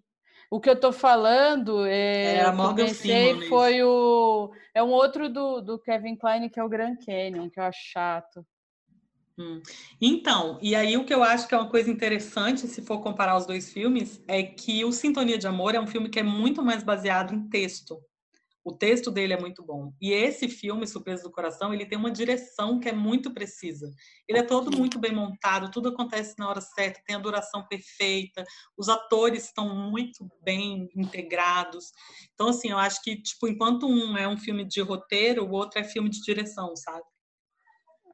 [0.51, 4.54] O que eu tô falando é, a o que eu Morgan pensei Freeman, foi o
[4.74, 7.80] é um outro do, do Kevin Kline que é o Grand Canyon, que eu acho
[7.91, 8.45] chato.
[9.99, 13.36] Então, e aí o que eu acho que é uma coisa interessante, se for comparar
[13.36, 16.62] os dois filmes, é que o Sintonia de Amor é um filme que é muito
[16.62, 17.99] mais baseado em texto.
[18.64, 19.91] O texto dele é muito bom.
[20.01, 23.93] E esse filme, Surpresa do Coração, ele tem uma direção que é muito precisa.
[24.28, 28.43] Ele é todo muito bem montado, tudo acontece na hora certa, tem a duração perfeita,
[28.78, 31.91] os atores estão muito bem integrados.
[32.34, 35.80] Então, assim, eu acho que, tipo, enquanto um é um filme de roteiro, o outro
[35.80, 37.03] é filme de direção, sabe?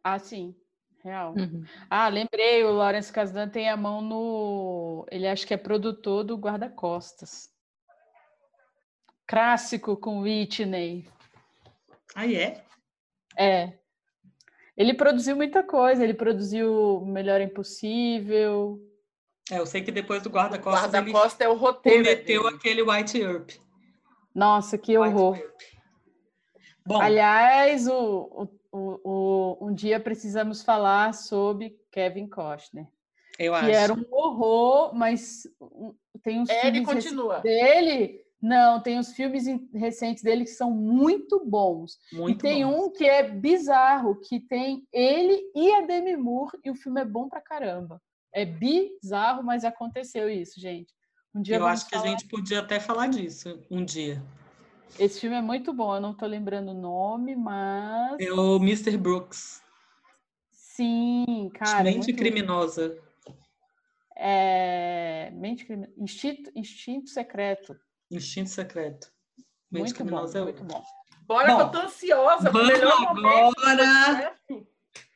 [0.03, 0.55] Ah, sim.
[1.03, 1.33] Real.
[1.33, 1.63] Uhum.
[1.89, 5.05] Ah, lembrei, o Lawrence Kasdan tem a mão no.
[5.09, 7.49] Ele acho que é produtor do Guarda-Costas.
[9.29, 11.07] Clássico com Whitney.
[12.15, 12.63] Aí é.
[13.37, 13.73] É.
[14.75, 18.79] Ele produziu muita coisa, ele produziu Melhor Impossível.
[19.51, 22.03] É, eu sei que depois do guarda-costas ele Guarda-costa é o roteiro.
[22.03, 22.55] cometeu dele.
[22.55, 23.49] aquele White Earp.
[24.33, 25.33] Nossa, que horror.
[25.33, 25.59] White Earp.
[26.87, 32.87] Bom, Aliás, o, o, o, um dia precisamos falar sobre Kevin Costner,
[33.37, 33.69] eu que acho.
[33.69, 35.43] era um horror, mas
[36.23, 37.41] tem uns É, ele continua.
[37.41, 38.25] dele.
[38.41, 41.97] Não, tem uns filmes recentes dele que são muito bons.
[42.13, 42.85] muito e tem bom.
[42.85, 47.05] um que é bizarro, que tem ele e a Demi Moore, e o filme é
[47.05, 48.01] bom pra caramba.
[48.33, 50.93] É bizarro, mas aconteceu isso, gente.
[51.35, 54.23] Um dia Eu acho que a gente podia até falar disso um dia.
[54.97, 58.17] Esse filme é muito bom, eu não tô lembrando o nome, mas.
[58.19, 58.97] É o Mr.
[58.97, 59.61] Brooks.
[60.51, 61.83] Sim, cara.
[61.83, 62.97] Mente muito- criminosa.
[64.15, 65.29] É...
[65.33, 65.87] Mente crime...
[65.97, 66.51] Instinto...
[66.55, 67.77] Instinto secreto.
[68.11, 69.07] Instinto secreto.
[69.71, 70.83] Mente Muito bom, é muito bom.
[71.27, 72.49] Bora, Bom, que eu tô ansiosa.
[72.49, 74.35] vamos melhor momento do agora.
[74.47, 74.67] podcast.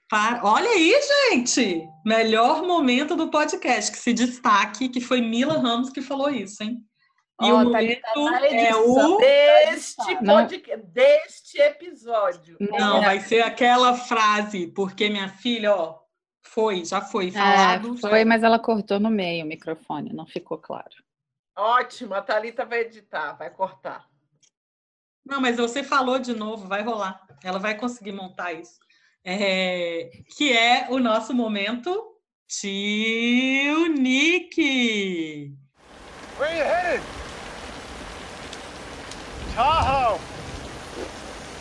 [0.07, 0.93] Para- Olha aí,
[1.31, 1.87] gente!
[2.05, 6.85] Melhor momento do podcast, que se destaque, que foi Mila Ramos que falou isso, hein?
[7.41, 9.17] E Ó, o tá momento tá na é o.
[9.17, 12.57] Deste, podcast, deste episódio.
[12.59, 15.97] Não, vai ser aquela frase, porque minha filha, ó,
[16.45, 17.95] foi, já foi falado.
[17.95, 20.93] É, foi, mas ela cortou no meio o microfone, não ficou claro.
[21.55, 24.07] Ótimo, a Thalita vai editar, vai cortar.
[25.25, 27.25] Não, mas você falou de novo, vai rolar.
[27.43, 28.79] Ela vai conseguir montar isso.
[29.23, 32.13] É, que é o nosso momento
[32.47, 35.55] Tio Nick!
[36.37, 37.03] Where are you headed?
[39.55, 40.19] Tahoe!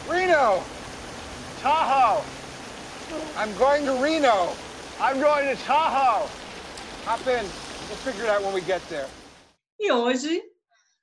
[0.08, 0.62] Reno!
[1.60, 2.24] Tahoe!
[3.36, 4.56] I'm going to Reno!
[5.00, 6.26] I'm going to Tahoe!
[7.04, 7.44] Hop in.
[7.44, 9.06] We'll figure it out when we get there.
[9.84, 10.40] E hoje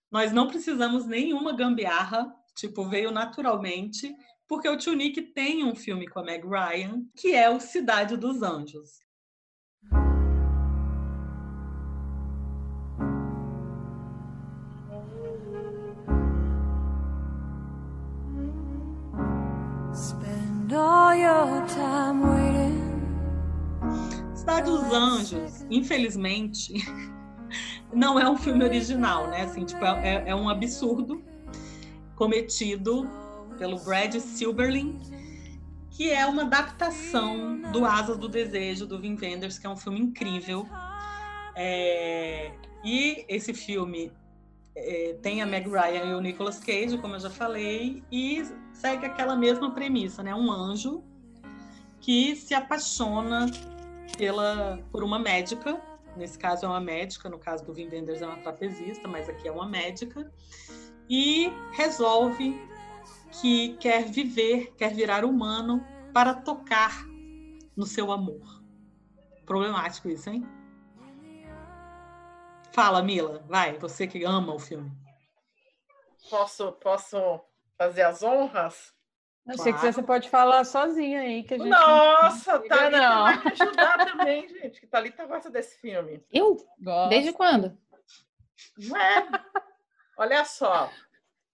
[0.10, 4.16] nós não precisamos nenhuma gambiarra, tipo, veio naturalmente,
[4.48, 8.16] porque o Tio Nick tem um filme com a Meg Ryan, que é o Cidade
[8.16, 9.02] dos Anjos.
[24.34, 26.76] Cidade dos Anjos, infelizmente,
[27.94, 29.44] não é um filme original, né?
[29.44, 31.24] Assim, tipo, é, é um absurdo
[32.16, 33.10] cometido
[33.58, 35.00] pelo Brad Silberling,
[35.90, 40.00] que é uma adaptação do Asas do Desejo, do Wim Wenders, que é um filme
[40.00, 40.68] incrível.
[41.56, 42.52] É,
[42.84, 44.12] e esse filme
[44.76, 48.44] é, tem a Meg Ryan e o Nicolas Cage, como eu já falei, e
[48.74, 50.34] segue aquela mesma premissa, né?
[50.34, 51.04] Um anjo
[52.00, 53.48] que se apaixona
[54.18, 55.82] pela, por uma médica,
[56.16, 59.48] nesse caso é uma médica, no caso do Wim Wenders é uma trapezista, mas aqui
[59.48, 60.32] é uma médica,
[61.10, 62.60] e resolve
[63.42, 65.84] que quer viver, quer virar humano
[66.14, 67.06] para tocar
[67.76, 68.64] no seu amor.
[69.46, 70.46] Problemático isso, hein?
[72.72, 74.92] Fala, Mila, vai, você que ama o filme.
[76.30, 77.18] Posso, posso
[77.78, 78.94] fazer as honras?
[79.52, 79.64] Se Claro.
[79.64, 83.24] você quiser, você pode falar sozinha aí, que a gente Nossa, liga, Thalita não.
[83.24, 84.80] vai me ajudar também, gente.
[84.82, 86.24] Que Thalita gosta desse filme.
[86.32, 86.56] Eu?
[86.80, 87.10] gosta.
[87.10, 87.78] Desde quando?
[88.78, 89.28] Não é?
[90.18, 90.92] Olha só.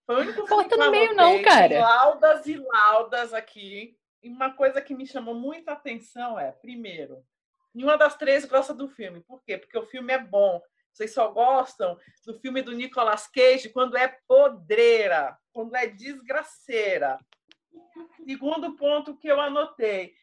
[0.06, 1.70] Foi o único filme Corta que eu no meio, anotei, não, cara.
[1.70, 3.98] tem Laudas e laudas aqui.
[4.22, 7.24] E uma coisa que me chamou muita atenção é, primeiro,
[7.74, 9.22] nenhuma das três gosta do filme.
[9.22, 9.58] Por quê?
[9.58, 10.62] Porque o filme é bom.
[10.91, 17.20] Vocês só gostam do filme do Nicolas Cage quando é podreira, quando é desgraceira.
[18.23, 20.13] Segundo ponto que eu anotei.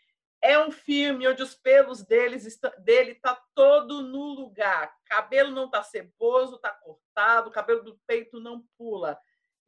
[0.41, 4.93] É um filme onde os pelos deles dele tá todo no lugar.
[5.07, 9.17] Cabelo não tá ceboso, tá cortado, cabelo do peito não pula.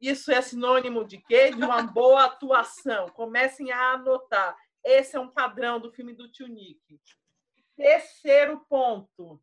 [0.01, 1.51] Isso é sinônimo de quê?
[1.51, 3.07] De uma boa atuação.
[3.09, 4.57] Comecem a anotar.
[4.83, 6.99] Esse é um padrão do filme do Tio Nick.
[7.75, 9.41] Terceiro ponto.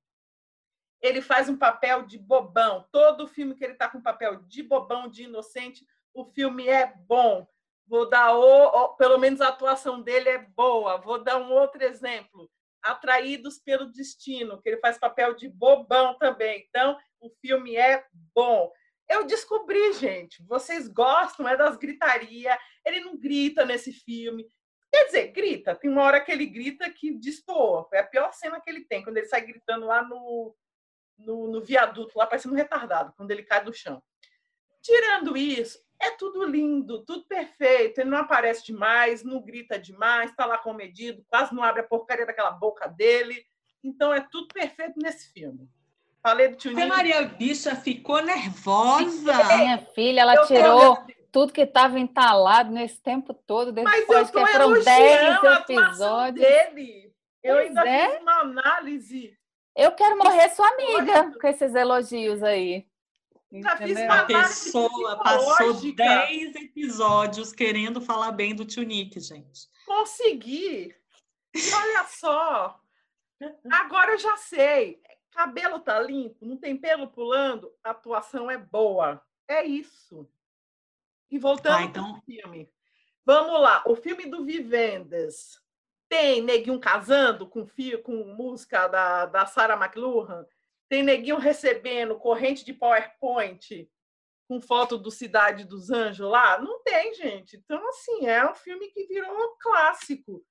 [1.01, 2.87] Ele faz um papel de bobão.
[2.93, 5.85] Todo filme que ele está com papel de bobão, de inocente,
[6.15, 7.47] o filme é bom.
[7.87, 10.99] Vou dar o, pelo menos a atuação dele é boa.
[10.99, 12.51] Vou dar um outro exemplo.
[12.83, 16.65] Atraídos pelo destino, que ele faz papel de bobão também.
[16.69, 18.05] Então, o filme é
[18.35, 18.73] bom.
[19.09, 20.43] Eu descobri, gente.
[20.45, 22.59] Vocês gostam é das gritaria.
[22.85, 24.47] Ele não grita nesse filme.
[24.93, 25.75] Quer dizer, grita.
[25.75, 27.89] Tem uma hora que ele grita que destoa.
[27.93, 30.55] É a pior cena que ele tem, quando ele sai gritando lá no,
[31.19, 34.03] no, no viaduto, lá parecendo um retardado, quando ele cai do chão.
[34.83, 38.01] Tirando isso, é tudo lindo, tudo perfeito.
[38.01, 42.27] Ele não aparece demais, não grita demais, está lá comedido, quase não abre a porcaria
[42.27, 43.45] daquela boca dele.
[43.83, 45.69] Então é tudo perfeito nesse filme.
[46.23, 46.73] Falei do tio.
[46.87, 49.57] Maria Bicha ficou nervosa.
[49.57, 54.15] Minha filha, ela Eu tirou tudo que estava entalado nesse tempo todo, desde Mas que
[54.15, 56.47] eu tô foram elogiando 10 a atuação episódios.
[56.47, 57.13] dele.
[57.43, 58.09] Eu Pois ainda é.
[58.11, 59.37] fiz uma análise.
[59.75, 62.87] Eu quero morrer sua amiga com esses elogios aí.
[63.61, 64.05] Já fiz Entendeu?
[64.07, 66.05] uma A pessoa passou psicológica.
[66.05, 69.69] 10 episódios querendo falar bem do tio Nick, gente.
[69.85, 70.95] Consegui.
[71.55, 72.81] E olha só.
[73.71, 75.03] Agora eu já sei.
[75.33, 79.23] Cabelo tá limpo, não tem pelo pulando, a atuação é boa.
[79.49, 80.29] É isso.
[81.31, 82.71] E voltando Ah, então- pro filme.
[83.25, 83.83] Vamos lá.
[83.87, 85.61] O filme do Vivendas
[86.09, 90.47] tem neguinho casando com fio, com música da, da Sarah McLuhan.
[90.93, 93.89] Tem neguinho recebendo corrente de PowerPoint
[94.47, 96.61] com foto do Cidade dos Anjos lá?
[96.61, 97.57] Não tem, gente.
[97.57, 100.45] Então, assim, é um filme que virou clássico.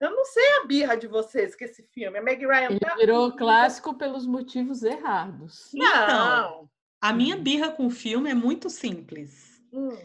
[0.00, 2.16] Eu não sei a birra de vocês com esse filme.
[2.16, 5.74] A Meg Ryan Ele tá- virou clássico pelos motivos errados.
[5.74, 6.70] Então, Não.
[7.02, 9.60] a minha birra com o filme é muito simples.
[9.72, 9.98] Hum.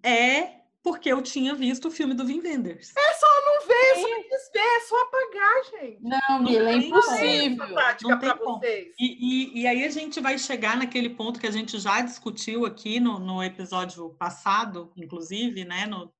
[0.00, 2.94] É porque eu tinha visto o filme do Wenders.
[2.96, 3.26] É só
[3.78, 5.98] é só desver, é só apagar, gente.
[6.02, 7.66] Não, Mila, é impossível.
[8.08, 8.94] Não tem vocês.
[8.98, 9.06] E,
[9.58, 13.00] e- e aí a gente vai chegar naquele ponto que a gente já discutiu aqui
[13.00, 15.86] no, no episódio passado, inclusive, né?
[15.86, 16.12] No,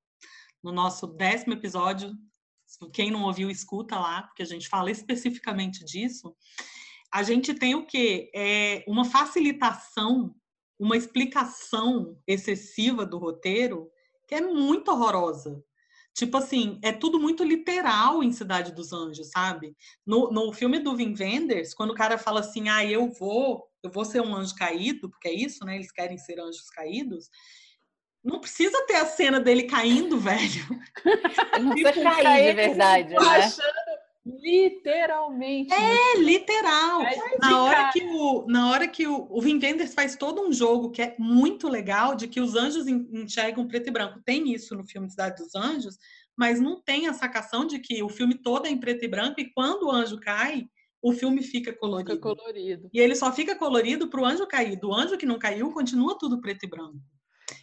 [0.62, 2.12] no nosso décimo episódio.
[2.92, 6.36] Quem não ouviu, escuta lá, porque a gente fala especificamente disso.
[7.10, 8.30] A gente tem o quê?
[8.34, 10.34] É uma facilitação,
[10.78, 13.90] uma explicação excessiva do roteiro
[14.26, 15.64] que é muito horrorosa.
[16.18, 19.76] Tipo assim, é tudo muito literal em Cidade dos Anjos, sabe?
[20.04, 23.88] No, no filme do Wim Wenders, quando o cara fala assim, ah, eu vou, eu
[23.88, 25.76] vou ser um anjo caído, porque é isso, né?
[25.76, 27.30] Eles querem ser anjos caídos.
[28.24, 30.66] Não precisa ter a cena dele caindo, velho.
[31.62, 33.18] Não precisa cair de verdade, né?
[33.20, 33.77] Achando
[34.40, 35.72] literalmente.
[35.72, 37.02] É literal.
[37.40, 40.90] Na hora que o, na hora que o, o Wim Wenders faz todo um jogo
[40.90, 44.20] que é muito legal, de que os anjos en- enxergam preto e branco.
[44.24, 45.96] Tem isso no filme Cidade dos Anjos,
[46.36, 49.40] mas não tem a sacação de que o filme todo é em preto e branco
[49.40, 50.66] e quando o anjo cai,
[51.00, 52.10] o filme fica colorido.
[52.12, 52.90] Fica colorido.
[52.92, 54.76] E ele só fica colorido para o anjo cair.
[54.78, 56.98] Do anjo que não caiu, continua tudo preto e branco.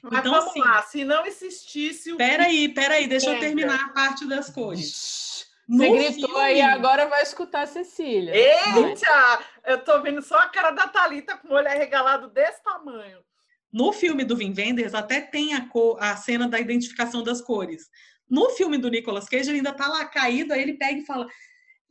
[0.02, 3.90] Mas Então, vamos assim, lá, se não existisse o Peraí, peraí, deixa eu terminar a
[3.90, 5.46] parte das cores.
[5.68, 8.34] Você No gritou aí, filme- agora vai escutar a Cecília.
[8.36, 9.40] Eita!
[9.66, 13.20] Eu tô vendo só a cara da Thalita com o olho arregalado desse tamanho.
[13.74, 17.90] No filme do Wim Wenders até tem a, cor, a cena da identificação das cores.
[18.30, 21.28] No filme do Nicolas Cage ele ainda tá lá caído, aí ele pega e fala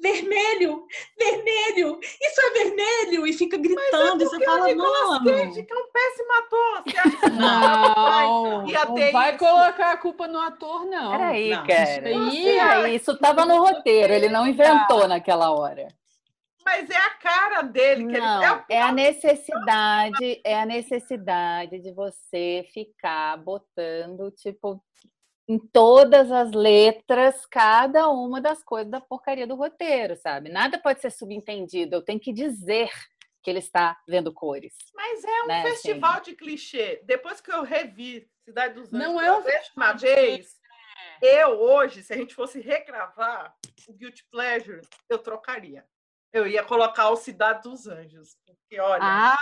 [0.04, 0.86] vermelho,
[1.18, 5.24] vermelho, isso é vermelho e fica gritando e você fala mano.
[5.24, 6.82] Cage, que é um péssimo ator.
[6.84, 9.38] Você acha que Não, não ter vai isso.
[9.38, 11.12] colocar a culpa no ator, não.
[11.12, 11.82] Peraí, Não, cara.
[11.82, 15.88] isso aí Isso aí, Isso estava no roteiro, ele não inventou naquela hora.
[16.64, 18.06] Mas é a cara dele.
[18.06, 18.46] Que Não, ele...
[18.46, 24.82] é o é a necessidade, é a necessidade de você ficar botando, tipo,
[25.46, 30.48] em todas as letras, cada uma das coisas da porcaria do roteiro, sabe?
[30.48, 32.90] Nada pode ser subentendido, eu tenho que dizer
[33.42, 34.74] que ele está vendo cores.
[34.94, 37.02] Mas é um né, festival de clichê.
[37.04, 40.56] Depois que eu revi Cidade dos Anjos Não é um décima vez,
[41.20, 43.54] eu hoje, se a gente fosse regravar
[43.88, 45.84] o Guilty Pleasure, eu trocaria.
[46.32, 48.36] Eu ia colocar o Cidade dos Anjos.
[48.46, 49.36] Porque, olha, Ah,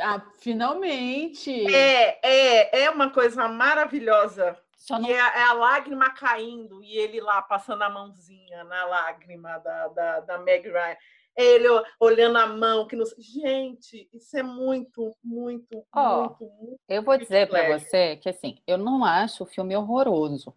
[0.00, 1.72] ah, finalmente.
[1.74, 4.58] é, é, é uma coisa maravilhosa.
[4.90, 9.58] Não E é, é a lágrima caindo e ele lá passando a mãozinha na lágrima
[9.58, 10.96] da, da, da Meg Ryan.
[11.36, 11.66] Ele
[12.00, 12.86] olhando a mão.
[12.86, 13.04] que não...
[13.18, 16.80] Gente, isso é muito, muito, Ó, muito, muito.
[16.88, 20.54] Eu vou dizer para você que assim, eu não acho o filme horroroso.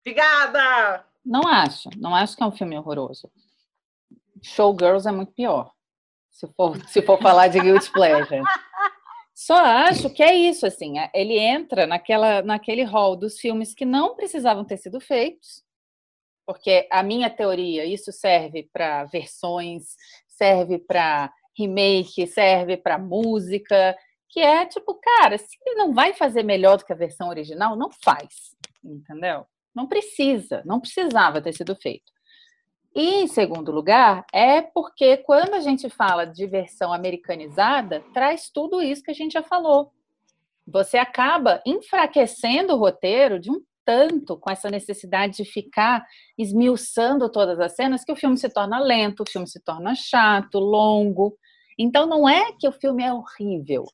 [0.00, 1.04] Obrigada!
[1.24, 3.30] Não acho, não acho que é um filme horroroso.
[4.42, 5.72] Showgirls é muito pior.
[6.30, 8.42] Se for, se for falar de Guilty Pleasure.
[9.38, 13.84] Só acho que é isso, assim, é- ele entra naquela, naquele hall dos filmes que
[13.84, 15.62] não precisavam ter sido feitos,
[16.46, 19.94] porque a minha teoria, isso serve para versões,
[20.26, 23.94] serve para remake, serve para música,
[24.30, 27.90] que é tipo, cara, se não vai fazer melhor do que a versão original, não
[28.02, 29.46] faz, entendeu?
[29.74, 32.10] Não precisa, não precisava ter sido feito.
[32.96, 38.80] E, em segundo lugar, é porque quando a gente fala de versão americanizada, traz tudo
[38.80, 39.92] isso que a gente já falou.
[40.66, 46.06] Você acaba enfraquecendo o roteiro de um tanto com essa necessidade de ficar
[46.38, 50.58] esmiuçando todas as cenas que o filme se torna lento, o filme se torna chato,
[50.58, 51.36] longo.
[51.78, 53.84] Então, não é que o filme é horrível,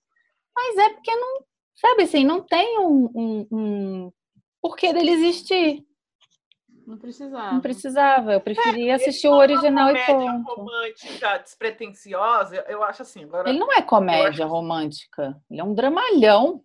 [0.54, 1.42] mas é porque não,
[1.74, 4.12] sabe assim, não tem um, um, um
[4.62, 5.84] porquê dele existir.
[6.86, 7.52] Não precisava.
[7.52, 10.54] Não precisava, eu preferia assistir o é original e comédia ponto.
[10.60, 13.24] romântica despretensiosa, eu- acho assim.
[13.24, 16.64] Agora, Ele não é comédia acho- romântica, ele é um dramalhão.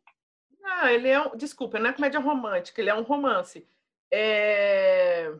[0.63, 1.35] Ah, ele é um.
[1.35, 3.65] Desculpa, não é comédia romântica, ele é um romance.
[4.11, 5.31] É...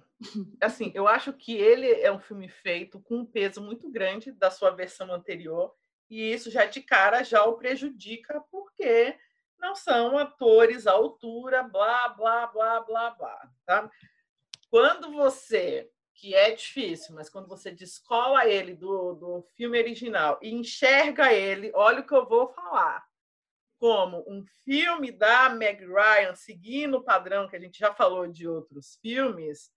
[0.61, 4.49] Assim, eu acho que ele é um filme feito com um peso muito grande da
[4.49, 5.73] sua versão anterior,
[6.09, 9.15] e isso já de cara já o prejudica, porque
[9.59, 13.49] não são atores à altura, blá, blá, blá, blá, blá.
[13.65, 13.89] Tá?
[14.70, 20.53] Quando você, que é difícil, mas quando você descola ele do, do filme original e
[20.53, 23.05] enxerga ele, olha o que eu vou falar
[23.80, 28.47] como um filme da Meg Ryan, seguindo o padrão que a gente já falou de
[28.47, 29.72] outros filmes,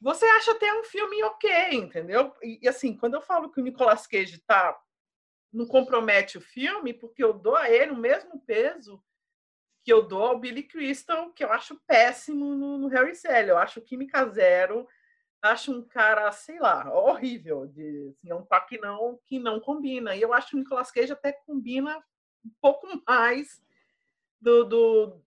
[0.00, 2.32] você acha até um filme ok, entendeu?
[2.42, 4.78] E, e, assim, quando eu falo que o Nicolas Cage tá,
[5.52, 9.02] não compromete o filme, porque eu dou a ele o mesmo peso
[9.88, 13.48] que eu dou ao Billy Crystal, que eu acho péssimo no, no Harry Sally.
[13.48, 14.86] Eu acho Química Zero,
[15.40, 19.58] acho um cara, sei lá, horrível, de, assim, é um par que não, que não
[19.58, 20.14] combina.
[20.14, 21.96] E eu acho que o Nicolas Cage até combina
[22.44, 23.62] um pouco mais
[24.38, 25.22] do, do,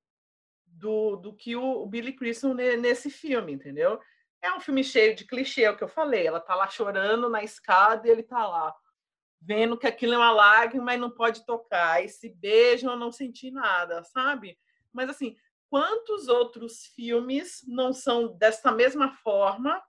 [0.68, 4.00] do, do que o, o Billy Crystal ne- nesse filme, entendeu?
[4.44, 6.28] É um filme cheio de clichê, é o que eu falei.
[6.28, 8.76] Ela tá lá chorando na escada e ele tá lá
[9.42, 11.94] vendo que aquilo é uma lágrima e não pode tocar.
[11.94, 14.58] Aí se beijam, eu não senti nada, sabe?
[14.94, 15.36] Mas assim,
[15.70, 19.82] quantos outros filmes não são dessa mesma forma,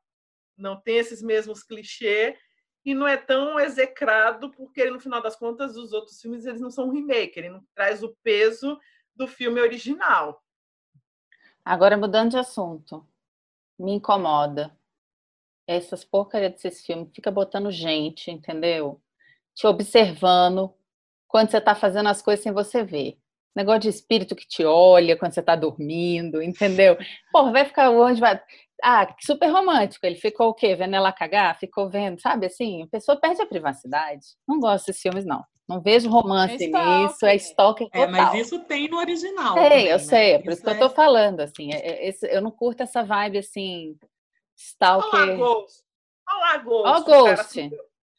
[0.57, 2.38] não tem esses mesmos clichês
[2.84, 6.70] e não é tão execrado porque no final das contas os outros filmes eles não
[6.70, 8.78] são remake, ele não traz o peso
[9.14, 10.42] do filme original.
[11.64, 13.07] Agora, mudando de assunto,
[13.78, 14.76] me incomoda.
[15.66, 19.01] Essas porcarias desses filmes, fica botando gente, entendeu?
[19.55, 20.72] Te observando
[21.28, 23.16] quando você tá fazendo as coisas sem você ver.
[23.55, 26.96] Negócio de espírito que te olha quando você tá dormindo, entendeu?
[27.30, 28.40] Porra, vai ficar onde vai.
[28.82, 30.05] Ah, super romântico.
[30.07, 30.74] Ele ficou o quê?
[30.74, 31.59] Vendo ela cagar?
[31.59, 32.82] Ficou vendo, sabe assim?
[32.82, 34.24] A pessoa perde a privacidade.
[34.48, 35.44] Não gosto desses filmes, não.
[35.68, 37.03] Não vejo romance É stalker.
[37.09, 38.11] nisso, é stalker É, total.
[38.11, 39.55] mas isso tem no original.
[39.55, 39.98] Sei, também, eu né?
[39.98, 41.72] sei, é por isso, Isso que eu é- tô falando, assim.
[41.72, 45.36] é- é- esse- eu não curto essa vibe, assim, Olha lá, stalker.
[45.36, 45.82] Ghost.
[46.28, 46.88] Olha lá, Ghost.
[46.88, 47.53] Ó, o cara Ghost.
[47.53, 47.70] se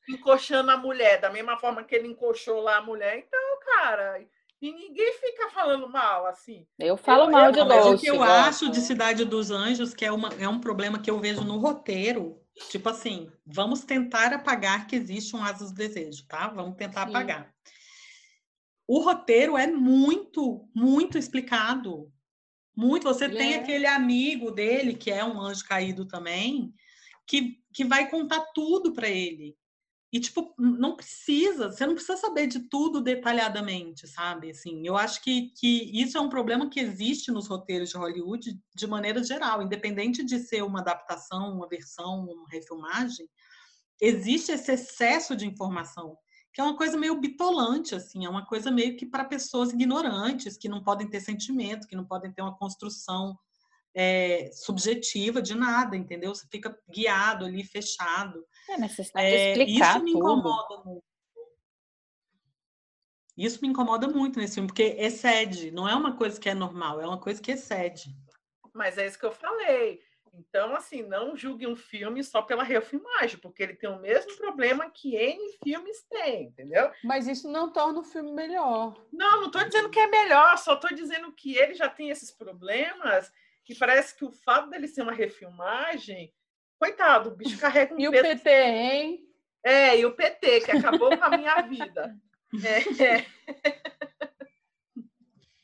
[0.09, 3.17] encoxando a mulher, da mesma forma que ele encoxou lá a mulher.
[3.17, 4.19] Então, cara,
[4.61, 6.65] e ninguém fica falando mal, assim.
[6.79, 9.93] Eu falo Eu- mal de Não, mas o que eu acho de Cidade dos Anjos,
[9.93, 14.31] que é, uma, é um problema que eu vejo no roteiro, tipo assim, vamos tentar
[14.33, 16.47] apagar que existe um Asas do Desejo, tá?
[16.47, 17.09] Vamos tentar Sim.
[17.09, 17.53] apagar.
[18.87, 22.11] O roteiro é muito, muito explicado.
[22.75, 23.03] Muito.
[23.05, 23.57] Você Ele tem é.
[23.57, 26.73] aquele amigo dele, que é um anjo caído também,
[27.25, 29.55] que, que vai contar tudo para ele.
[30.13, 34.51] E, tipo, não precisa, você não precisa saber de tudo detalhadamente, sabe?
[34.51, 38.61] Assim, eu acho que, que isso é um problema que existe nos roteiros de Hollywood
[38.75, 43.27] de maneira geral, independente de ser uma adaptação, uma versão, uma refilmagem,
[43.99, 46.15] existe esse excesso de informação,
[46.53, 50.57] que é uma coisa meio bitolante, assim, é uma coisa meio que para pessoas ignorantes,
[50.57, 53.35] que não podem ter sentimento, que não podem ter uma construção
[53.95, 56.35] é, subjetiva de nada, entendeu?
[56.35, 58.45] Você fica guiado ali, fechado.
[58.69, 60.19] É necessidade É, explicar isso me tudo.
[60.25, 61.03] incomoda muito.
[63.35, 67.01] Isso me incomoda muito nesse filme, porque excede, não é uma coisa que é normal,
[67.01, 68.15] é uma coisa que excede.
[68.73, 70.01] Mas é isso que eu falei.
[70.35, 74.89] Então, assim, não julgue um filme só pela refilmagem, porque ele tem o mesmo problema
[74.89, 76.91] que N filmes têm, entendeu?
[77.03, 78.95] Mas isso não torna o filme melhor.
[79.11, 82.31] Não, não estou dizendo que é melhor, só estou dizendo que ele já tem esses
[82.31, 83.31] problemas
[83.69, 86.33] e parece que o fato dele ser uma refilmagem,
[86.83, 88.23] coitado, o bicho carrega um E o peso.
[88.23, 89.19] PT, hein?
[89.63, 92.15] É, e o PT, que acabou com a minha vida.
[92.63, 93.25] É, é.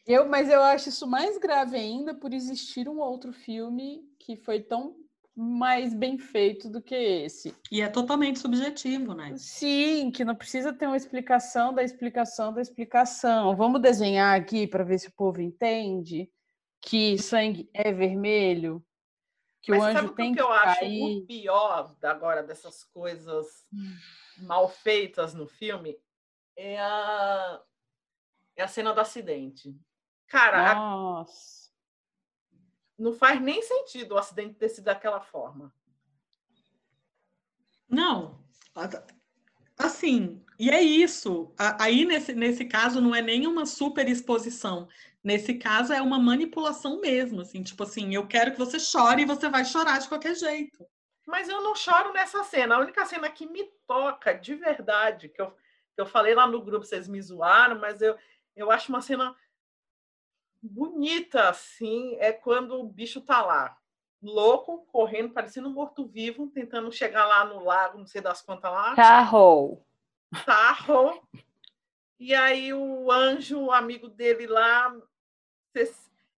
[0.07, 4.59] Eu, mas eu acho isso mais grave ainda por existir um outro filme que foi
[4.59, 4.95] tão
[5.35, 7.55] mais bem feito do que esse.
[7.71, 9.35] E é totalmente subjetivo, né?
[9.37, 13.55] Sim, que não precisa ter uma explicação da explicação da explicação.
[13.55, 16.27] Vamos desenhar aqui para ver se o povo entende
[16.81, 18.83] que sangue é vermelho,
[19.61, 21.17] que Mas o anjo sabe o que tem que eu acho cair.
[21.17, 23.67] o pior agora dessas coisas
[24.37, 25.97] mal feitas no filme?
[26.55, 27.61] É a,
[28.55, 29.75] é a cena do acidente.
[30.27, 31.69] Cara, a- Nossa.
[32.97, 35.73] não faz nem sentido o acidente ter sido daquela forma.
[37.87, 38.43] Não,
[39.77, 41.53] assim, e é isso.
[41.79, 44.87] Aí, nesse, nesse caso, não é nenhuma super exposição.
[45.23, 49.25] Nesse caso, é uma manipulação mesmo, assim, tipo assim, eu quero que você chore e
[49.25, 50.85] você vai chorar de qualquer jeito.
[51.27, 52.75] Mas eu não choro nessa cena.
[52.75, 56.61] A única cena que me toca de verdade, que eu, que eu falei lá no
[56.61, 58.17] grupo, vocês me zoaram, mas eu,
[58.55, 59.35] eu acho uma cena
[60.61, 63.77] bonita, assim, é quando o bicho tá lá,
[64.21, 68.95] louco, correndo, parecendo um morto-vivo, tentando chegar lá no lago, não sei das quantas lá.
[68.95, 69.85] Carro.
[70.45, 71.21] sarro.
[72.19, 74.93] E aí o anjo, o amigo dele lá.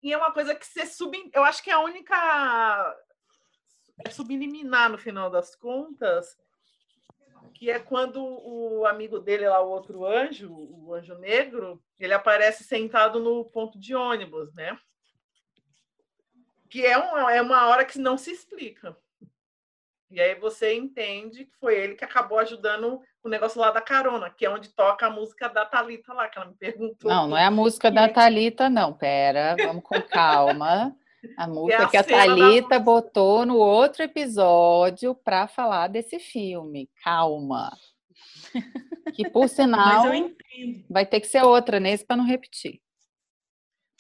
[0.04, 1.18] e é uma coisa que você sub.
[1.34, 2.98] Eu acho que é a única.
[4.06, 6.38] É subliminar no final das contas.
[7.54, 12.64] Que é quando o amigo dele lá, o outro anjo, o anjo negro, ele aparece
[12.64, 14.78] sentado no ponto de ônibus, né?
[16.70, 18.95] Que é uma, é uma hora que não se explica.
[20.12, 24.30] E aí você entende que foi ele que acabou ajudando o negócio lá da carona,
[24.30, 27.10] que é onde toca a música da Thalita lá, que ela me perguntou.
[27.10, 28.94] Não, não é a música da Thalita, não.
[28.94, 30.96] Pera, vamos com calma.
[31.38, 32.80] A música a que a música.
[32.80, 36.90] botou no outro episódio para falar desse filme.
[37.04, 37.72] Calma.
[39.14, 40.86] Que por Mas sinal eu entendo.
[40.90, 42.82] vai ter que ser outra nesse para não repetir.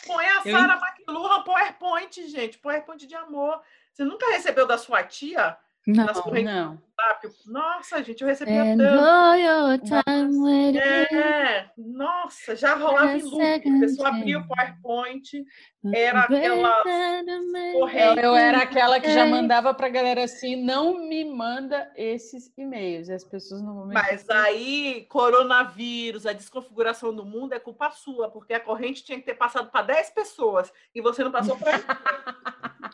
[0.07, 2.57] Põe a Eu Sarah McLuhan PowerPoint, gente.
[2.57, 3.61] PowerPoint de amor.
[3.93, 5.57] Você nunca recebeu da sua tia?
[5.85, 6.05] Não.
[6.43, 6.81] Não.
[6.99, 7.27] WhatsApp?
[7.45, 9.01] Nossa, gente, eu recebia And tanto.
[10.79, 13.41] É, nossa, já rolava em loop.
[13.43, 15.45] A pessoa abria o PowerPoint,
[15.93, 16.83] era aquela
[17.73, 18.19] Eu, corrente.
[18.21, 23.07] eu era aquela que já mandava para a galera assim, não me manda esses e-mails.
[23.07, 28.53] E as pessoas normalmente Mas aí, coronavírus, a desconfiguração do mundo é culpa sua, porque
[28.53, 31.79] a corrente tinha que ter passado para 10 pessoas e você não passou para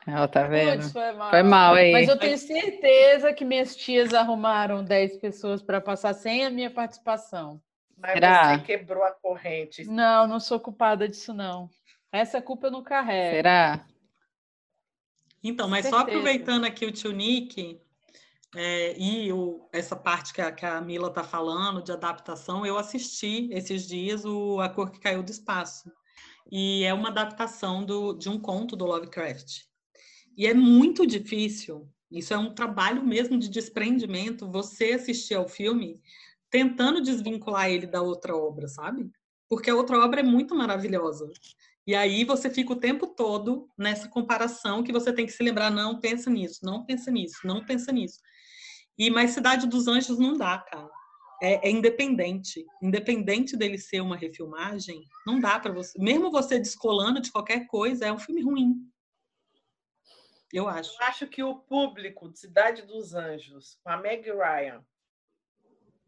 [0.08, 0.82] Ó, tá vendo?
[0.82, 1.30] Putz, foi mal.
[1.30, 1.92] Foi mal aí.
[1.92, 6.70] Mas eu tenho certeza que minhas tias arrumaram 10 pessoas para passar sem a minha
[6.72, 7.62] participação.
[7.98, 8.58] Mas Será?
[8.60, 9.86] você quebrou a corrente.
[9.86, 11.70] Não, não sou culpada disso, não.
[12.12, 13.36] Essa culpa eu não carrego.
[13.36, 13.86] Será?
[15.44, 17.80] Então, mas só aproveitando aqui o tio Nick
[18.56, 22.78] é, e o- essa parte que a, que a Mila está falando de adaptação, eu
[22.78, 25.92] assisti esses dias o A Cor que Caiu do Espaço.
[26.52, 29.64] E é uma adaptação do- de um conto do Lovecraft.
[30.38, 36.02] E é muito difícil, isso é um trabalho mesmo de desprendimento, você assistir ao filme
[36.50, 39.12] tentando desvincular ele da outra obra, sabe?
[39.50, 41.30] Porque a outra obra é muito maravilhosa.
[41.86, 45.70] E aí você fica o tempo todo nessa comparação que você tem que se lembrar,
[45.70, 48.20] não pensa nisso, não pensa nisso, não pensa nisso.
[48.98, 50.90] E mas Cidade dos Anjos não dá, cara.
[51.44, 56.00] É, é independente, independente dele ser uma refilmagem, não dá para você.
[56.02, 58.76] Mesmo você descolando de qualquer coisa, é um filme ruim.
[60.54, 60.92] Eu acho.
[61.02, 64.84] Eu acho que o público de Cidade dos Anjos, com a Meg Ryan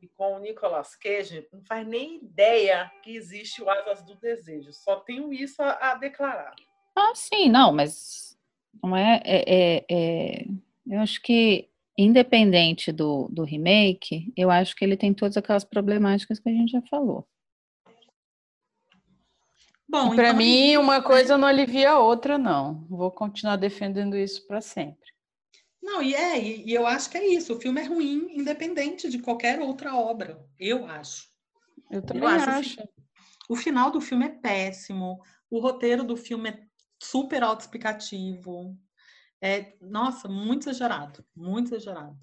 [0.01, 4.71] e com o Nicolas Cage, não faz nem ideia que existe o Asas do Desejo.
[4.71, 6.53] Só tenho isso a, a declarar.
[6.95, 8.37] Ah, sim, não, mas
[8.81, 10.45] não é, é, é- é-
[10.89, 16.39] eu acho que independente do, do remake, eu acho que ele tem todas aquelas problemáticas
[16.39, 17.27] que a gente já falou.
[19.89, 22.85] Bom, Para então, mim, uma coisa não alivia a outra, não.
[22.89, 25.07] Vou continuar defendendo isso para sempre.
[25.81, 27.53] Não, e é, e, e eu acho que é isso.
[27.53, 30.45] O filme é ruim, independente de qualquer outra obra.
[30.59, 31.29] Eu acho.
[31.89, 32.81] Eu também acho acho.
[32.81, 32.89] assim.
[33.47, 35.21] O final do filme é péssimo.
[35.49, 36.59] O roteiro do filme é
[37.01, 38.77] super autoexplicativo.
[39.41, 41.23] É, nossa, muito exagerado.
[41.33, 42.19] Muito exagerado.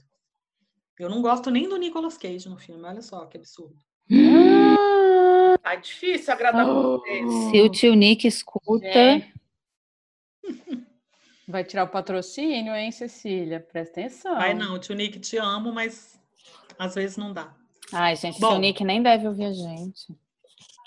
[0.98, 2.84] Eu não gosto nem do Nicolas Cage no filme.
[2.84, 3.78] Olha só que absurdo.
[5.64, 6.98] Tá difícil agradar Oh.
[6.98, 7.32] vocês.
[7.50, 9.32] Se o tio Nick escuta, Gente.
[11.48, 13.60] Vai tirar o patrocínio, hein, Cecília?
[13.60, 14.36] Presta atenção.
[14.36, 16.18] Ai, não, tio Nick, te amo, mas
[16.78, 17.54] às vezes não dá.
[17.92, 18.50] ai, gente, Bom.
[18.50, 20.06] tio Nick nem deve ouvir a gente.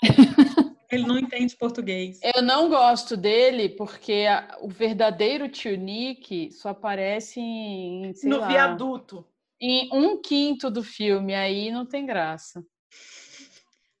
[0.90, 2.18] Ele não entende português.
[2.34, 8.38] Eu não gosto dele porque a- o verdadeiro tio Nick só aparece em, sei No
[8.38, 9.24] lá, viaduto.
[9.60, 12.64] em um quinto do filme, aí não tem graça.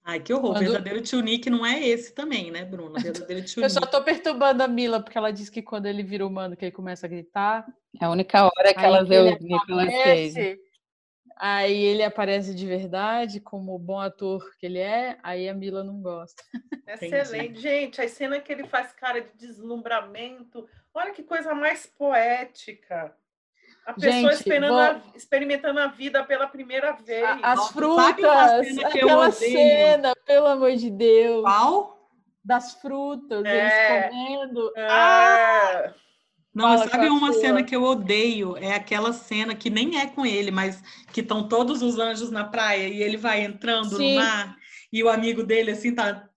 [0.08, 0.52] Ai, que horror.
[0.52, 2.96] O Quando- verdadeiro tio Nick não é esse também, né, Bruno?
[2.96, 6.02] O verdadeiro tio Eu só tô perturbando a Mila porque ela disse que quando ele
[6.02, 7.66] vira humano que ele começa a gritar.
[8.00, 10.58] É a única hora que Aí ela vê o Nicolas Cage.
[11.36, 15.84] Aí ele aparece de verdade, como o bom ator que ele é, aí a Mila
[15.84, 16.42] não gosta.
[16.88, 17.60] Excelente.
[17.60, 20.66] Gente, a cena que ele faz cara de deslumbramento.
[20.94, 23.14] Olha que coisa mais poética.
[23.88, 27.24] A pessoa Gente, esperando vou- a- experimentando a vida pela primeira vez.
[27.24, 32.10] A- As Nossa, frutas, cena que eu aquela cena, pelo amor de Deus, Qual?
[32.44, 33.58] das frutas, É.
[34.04, 34.72] eles comendo.
[34.76, 35.92] Ah,
[36.54, 37.40] Não, Fala mas sabe uma sua.
[37.40, 38.56] cena que eu odeio?
[38.58, 40.82] É aquela cena que nem é com ele, mas
[41.12, 44.16] que estão todos os anjos na praia e ele vai entrando Sim.
[44.16, 44.56] no mar
[44.92, 46.27] e o amigo dele assim tá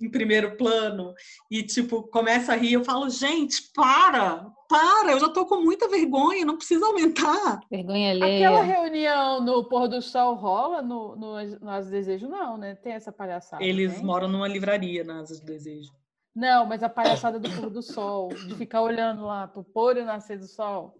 [0.00, 1.14] em primeiro plano
[1.50, 2.74] e tipo começa a rir.
[2.74, 7.60] Eu falo, gente, para, para, eu já tô com muita vergonha, não precisa aumentar.
[7.70, 8.62] Vergonha Aquela alheia.
[8.62, 12.74] reunião no pôr do sol rola no, no, no As Desejo, não, né?
[12.74, 13.62] Tem essa palhaçada.
[13.62, 14.04] Eles tem?
[14.04, 15.90] moram numa livraria na Asas do Desejo.
[16.34, 20.04] Não, mas a palhaçada do pôr do sol, de ficar olhando lá pro pôr e
[20.04, 20.94] nascer do sol.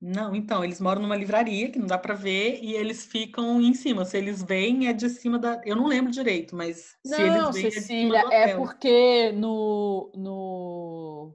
[0.00, 3.72] Não, então, eles moram numa livraria que não dá para ver e eles ficam em
[3.72, 4.04] cima.
[4.04, 5.60] Se eles veem, é de cima da.
[5.64, 8.58] Eu não lembro direito, mas se eles Não, veem, é de cima Cecília, é hotel.
[8.58, 11.34] porque no, no,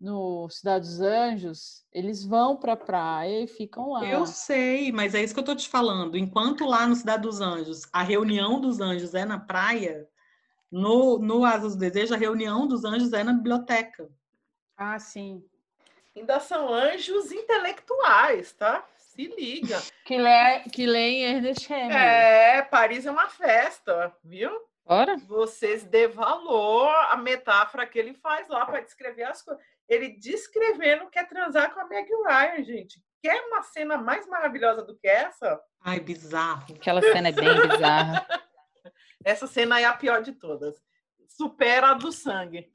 [0.00, 4.04] no Cidade dos Anjos, eles vão pra praia e ficam lá.
[4.04, 6.16] Eu sei, mas é isso que eu tô te falando.
[6.16, 10.06] Enquanto lá no Cidade dos Anjos, a reunião dos anjos é na praia,
[10.70, 14.08] no, no Asas do Desejo, a reunião dos anjos é na biblioteca.
[14.76, 15.42] Ah, sim.
[16.20, 18.84] Ainda são anjos intelectuais, tá?
[18.96, 19.80] Se liga.
[20.06, 21.96] Que lê, que lê em Ernest Hemingway.
[21.96, 24.50] É, Paris é uma festa, viu?
[24.84, 25.16] Bora?
[25.16, 29.60] Vocês dê valor à metáfora que ele faz lá para descrever as coisas.
[29.88, 33.02] Ele descrevendo que é transar com a Meg Ryan, gente.
[33.20, 35.60] Quer uma cena mais maravilhosa do que essa?
[35.80, 36.76] Ai, bizarro.
[36.76, 38.24] Aquela cena é bem bizarra.
[39.24, 40.76] Essa cena é a pior de todas.
[41.26, 42.70] Supera a do sangue.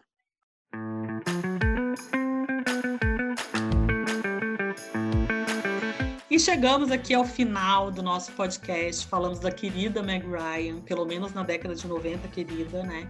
[6.31, 9.05] E chegamos aqui ao final do nosso podcast.
[9.05, 13.05] Falamos da querida Meg Ryan, pelo menos na década de 90, querida, né?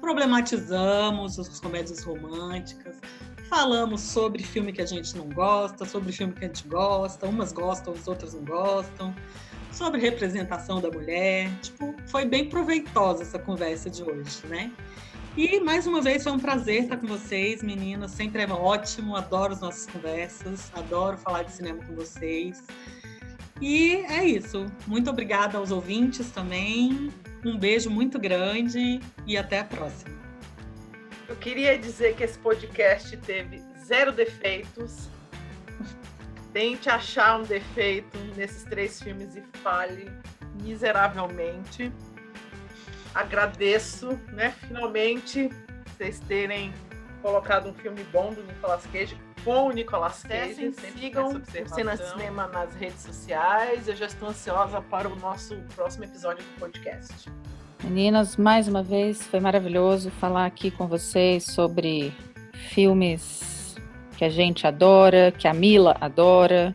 [0.00, 2.96] Problematizamos as comédias românticas,
[3.50, 7.52] falamos sobre filme que a gente não gosta, sobre filme que a gente gosta, umas
[7.52, 9.14] gostam, as outras não gostam,
[9.70, 11.50] sobre representação da mulher.
[11.60, 14.72] Tipo, foi bem proveitosa essa conversa de hoje, né?
[15.36, 18.12] E mais uma vez foi um prazer estar com vocês, meninas.
[18.12, 22.62] Sempre é ótimo, adoro as nossas conversas, adoro falar de cinema com vocês.
[23.60, 24.66] E é isso.
[24.86, 27.12] Muito obrigada aos ouvintes também.
[27.44, 30.14] Um beijo muito grande e até a próxima.
[31.28, 35.08] Eu queria dizer que esse podcast teve zero defeitos,
[36.54, 40.08] Tente achar um defeito nesses três filmes e fale
[40.62, 41.92] miseravelmente.
[43.14, 44.52] Agradeço, né?
[44.66, 45.48] Finalmente,
[45.86, 46.72] vocês terem
[47.22, 50.72] colocado um filme bom do Nicolas Cage com o Nicolas Cage.
[50.72, 53.86] Sigam o Cena Cinema nas redes sociais.
[53.86, 57.30] Eu já estou ansiosa para o nosso próximo episódio do podcast.
[57.84, 62.12] Meninas, mais uma vez foi maravilhoso falar aqui com vocês sobre
[62.70, 63.76] filmes
[64.16, 66.74] que a gente adora, que a Mila adora,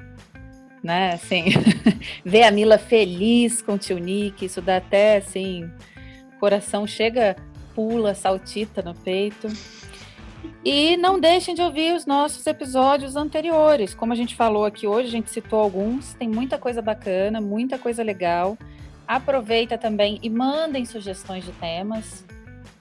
[0.84, 1.14] né?
[1.14, 1.46] Assim,
[2.24, 5.72] ver a Mila feliz com o tio Nick, isso dá até assim,
[6.40, 7.36] coração chega,
[7.76, 9.48] pula, saltita no peito.
[10.64, 13.94] E não deixem de ouvir os nossos episódios anteriores.
[13.94, 17.78] Como a gente falou aqui hoje, a gente citou alguns, tem muita coisa bacana, muita
[17.78, 18.58] coisa legal.
[19.08, 22.26] Aproveita também e mandem sugestões de temas.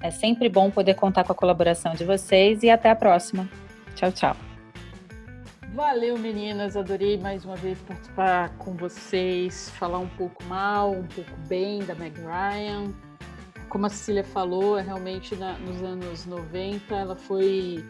[0.00, 3.48] É sempre bom poder contar com a colaboração de vocês e até a próxima.
[3.94, 4.36] Tchau, tchau.
[5.74, 6.76] Valeu, meninas.
[6.76, 11.94] Adorei mais uma vez participar com vocês, falar um pouco mal, um pouco bem da
[11.94, 12.92] Meg Ryan.
[13.68, 17.84] Como a Cecília falou, é realmente na, nos anos 90 ela foi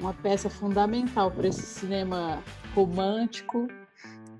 [0.00, 2.42] uma peça fundamental para esse cinema
[2.74, 3.68] romântico.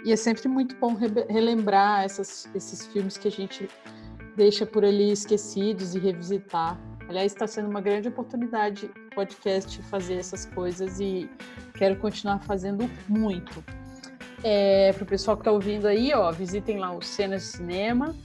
[0.05, 3.69] E é sempre muito bom re relembrar essas, esses filmes que a gente
[4.37, 6.81] deixa por ali esquecidos e revisitar.
[7.09, 11.31] Aliás, está sendo uma grande oportunidade podcast fazer essas coisas e
[11.75, 13.63] quero continuar fazendo muito.
[14.43, 18.17] É, para o pessoal que está ouvindo aí, ó, visitem lá o Cenas de Cinema.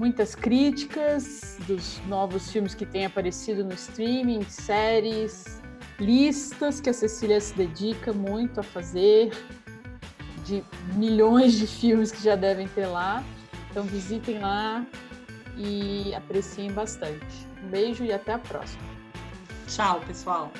[0.00, 5.60] Muitas críticas dos novos filmes que têm aparecido no streaming, séries,
[5.98, 9.30] listas que a Cecília se dedica muito a fazer,
[10.46, 10.64] de
[10.94, 13.22] milhões de filmes que já devem ter lá.
[13.70, 14.86] Então visitem lá
[15.54, 17.46] e apreciem bastante.
[17.62, 18.82] Um beijo e até a próxima.
[19.68, 20.50] Tchau, pessoal.